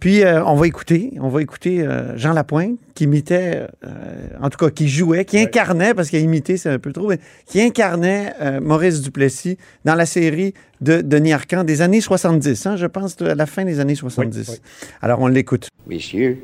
Puis, 0.00 0.22
euh, 0.22 0.44
on 0.44 0.54
va 0.54 0.66
écouter, 0.66 1.12
on 1.20 1.28
va 1.28 1.40
écouter 1.40 1.80
euh, 1.80 2.16
Jean 2.18 2.32
Lapointe 2.32 2.78
qui 2.94 3.04
imitait, 3.04 3.62
euh, 3.86 4.26
en 4.40 4.50
tout 4.50 4.58
cas, 4.58 4.70
qui 4.70 4.88
jouait, 4.88 5.24
qui 5.24 5.38
incarnait, 5.38 5.94
parce 5.94 6.10
qu'imiter, 6.10 6.56
c'est 6.56 6.68
un 6.68 6.78
peu 6.78 6.92
trop, 6.92 7.08
mais 7.08 7.18
qui 7.46 7.62
incarnait 7.62 8.34
euh, 8.40 8.60
Maurice 8.60 9.00
Duplessis 9.00 9.56
dans 9.84 9.94
la 9.94 10.04
série 10.04 10.52
de 10.80 11.00
Denis 11.00 11.32
Arcand 11.32 11.64
des 11.64 11.80
années 11.80 12.00
70, 12.02 12.66
hein, 12.66 12.76
je 12.76 12.86
pense, 12.86 13.20
à 13.22 13.34
la 13.34 13.46
fin 13.46 13.64
des 13.64 13.80
années 13.80 13.94
70. 13.94 14.60
Alors, 15.00 15.20
on 15.20 15.28
l'écoute. 15.28 15.68
Messieurs, 15.86 16.38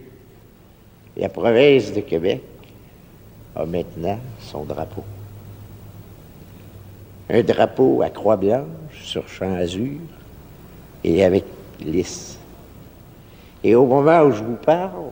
la 1.17 1.29
province 1.29 1.93
de 1.93 2.01
Québec 2.01 2.41
a 3.57 3.67
maintenant 3.67 4.21
son 4.41 4.65
drapeau. 4.65 5.05
Un 7.33 7.43
drapeau 7.43 8.03
à 8.03 8.11
croix 8.11 8.37
blanche 8.37 8.67
sur 9.05 9.29
champ 9.29 9.55
azur 9.55 10.01
et 11.05 11.25
avec 11.25 11.45
lys. 11.81 12.39
Et 13.63 13.75
au 13.77 13.87
moment 13.87 14.23
où 14.23 14.33
je 14.33 14.43
vous 14.43 14.57
parle, 14.57 15.11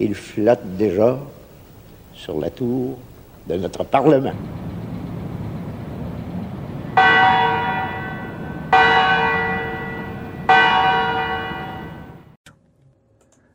Il 0.00 0.14
flotte 0.16 0.76
déjà 0.76 1.16
sur 2.12 2.40
la 2.40 2.50
tour 2.50 2.98
de 3.48 3.54
notre 3.54 3.84
Parlement. 3.84 4.32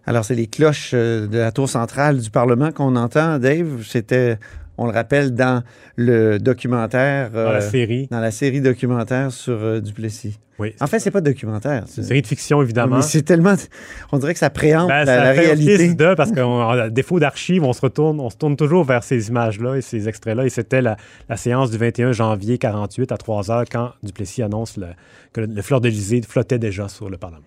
Alors, 0.05 0.25
c'est 0.25 0.33
les 0.33 0.47
cloches 0.47 0.91
euh, 0.95 1.27
de 1.27 1.37
la 1.37 1.51
tour 1.51 1.69
centrale 1.69 2.19
du 2.19 2.31
Parlement 2.31 2.71
qu'on 2.71 2.95
entend, 2.95 3.37
Dave. 3.37 3.83
C'était, 3.85 4.39
on 4.79 4.85
le 4.85 4.91
rappelle, 4.91 5.33
dans 5.33 5.63
le 5.95 6.37
documentaire. 6.39 7.29
Dans 7.31 7.51
la 7.51 7.57
euh, 7.57 7.61
série. 7.69 8.07
Dans 8.09 8.19
la 8.19 8.31
série 8.31 8.61
documentaire 8.61 9.31
sur 9.31 9.53
euh, 9.61 9.79
Duplessis. 9.81 10.39
Oui. 10.57 10.75
En 10.81 10.87
fait, 10.87 10.99
c'est 10.99 11.11
pas 11.11 11.21
documentaire. 11.21 11.83
C'est 11.87 12.01
une 12.01 12.07
série 12.07 12.21
de 12.21 12.27
fiction, 12.27 12.61
évidemment. 12.61 12.97
Mais 12.97 13.01
c'est 13.01 13.21
tellement. 13.21 13.53
On 14.11 14.17
dirait 14.17 14.33
que 14.33 14.39
ça 14.39 14.49
préempte 14.49 14.89
Ben, 14.89 15.05
la, 15.05 15.15
ça 15.17 15.23
la 15.23 15.33
fait 15.33 15.39
réalité. 15.41 15.93
de, 15.93 16.13
parce 16.15 16.31
qu'à 16.33 16.89
défaut 16.89 17.17
d'archives, 17.19 17.63
on 17.63 17.71
se 17.71 17.79
retourne, 17.79 18.19
on 18.19 18.29
se 18.29 18.35
tourne 18.35 18.57
toujours 18.57 18.83
vers 18.83 19.03
ces 19.03 19.29
images-là 19.29 19.75
et 19.75 19.81
ces 19.81 20.09
extraits-là. 20.09 20.45
Et 20.45 20.49
c'était 20.49 20.81
la, 20.81 20.97
la 21.29 21.37
séance 21.37 21.71
du 21.71 21.77
21 21.77 22.11
janvier 22.11 22.57
48 22.57 23.11
à 23.13 23.17
3 23.17 23.51
heures 23.51 23.63
quand 23.71 23.91
Duplessis 24.03 24.43
annonce 24.43 24.75
le- 24.75 24.87
que 25.31 25.39
le, 25.41 25.47
le 25.47 25.61
fleur 25.61 25.79
d'Élysée 25.79 26.21
flottait 26.27 26.59
déjà 26.59 26.89
sur 26.89 27.09
le 27.09 27.15
Parlement. 27.17 27.43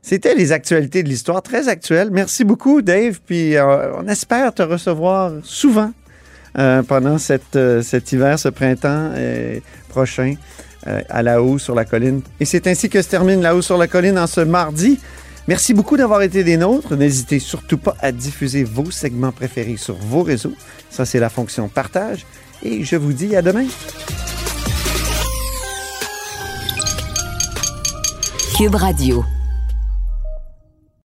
C'était 0.00 0.34
les 0.36 0.52
actualités 0.52 1.02
de 1.02 1.08
l'histoire, 1.08 1.42
très 1.42 1.68
actuelles. 1.68 2.10
Merci 2.12 2.44
beaucoup, 2.44 2.82
Dave. 2.82 3.20
Puis 3.26 3.56
euh, 3.56 3.94
on 3.96 4.06
espère 4.06 4.54
te 4.54 4.62
recevoir 4.62 5.32
souvent 5.42 5.92
pendant 6.82 7.18
cette, 7.18 7.56
euh, 7.56 7.82
cet 7.82 8.12
hiver, 8.12 8.38
ce 8.38 8.48
printemps 8.48 9.10
euh, 9.14 9.58
prochain 9.88 10.34
euh, 10.86 11.00
à 11.08 11.22
La 11.22 11.42
Haut 11.42 11.58
sur 11.58 11.74
la 11.74 11.84
colline. 11.84 12.22
Et 12.40 12.44
c'est 12.44 12.66
ainsi 12.66 12.88
que 12.88 13.02
se 13.02 13.08
termine 13.08 13.42
La 13.42 13.56
Haut 13.56 13.62
sur 13.62 13.76
la 13.78 13.88
colline 13.88 14.18
en 14.18 14.26
ce 14.26 14.40
mardi. 14.40 15.00
Merci 15.46 15.74
beaucoup 15.74 15.96
d'avoir 15.96 16.22
été 16.22 16.44
des 16.44 16.56
nôtres. 16.56 16.96
N'hésitez 16.96 17.38
surtout 17.38 17.78
pas 17.78 17.96
à 18.00 18.12
diffuser 18.12 18.64
vos 18.64 18.90
segments 18.90 19.32
préférés 19.32 19.76
sur 19.76 19.94
vos 19.94 20.22
réseaux. 20.22 20.54
Ça, 20.90 21.04
c'est 21.04 21.20
la 21.20 21.28
fonction 21.28 21.68
partage. 21.68 22.24
Et 22.62 22.84
je 22.84 22.96
vous 22.96 23.12
dis 23.12 23.36
à 23.36 23.42
demain. 23.42 23.66
Cube 28.56 28.74
Radio. 28.76 29.24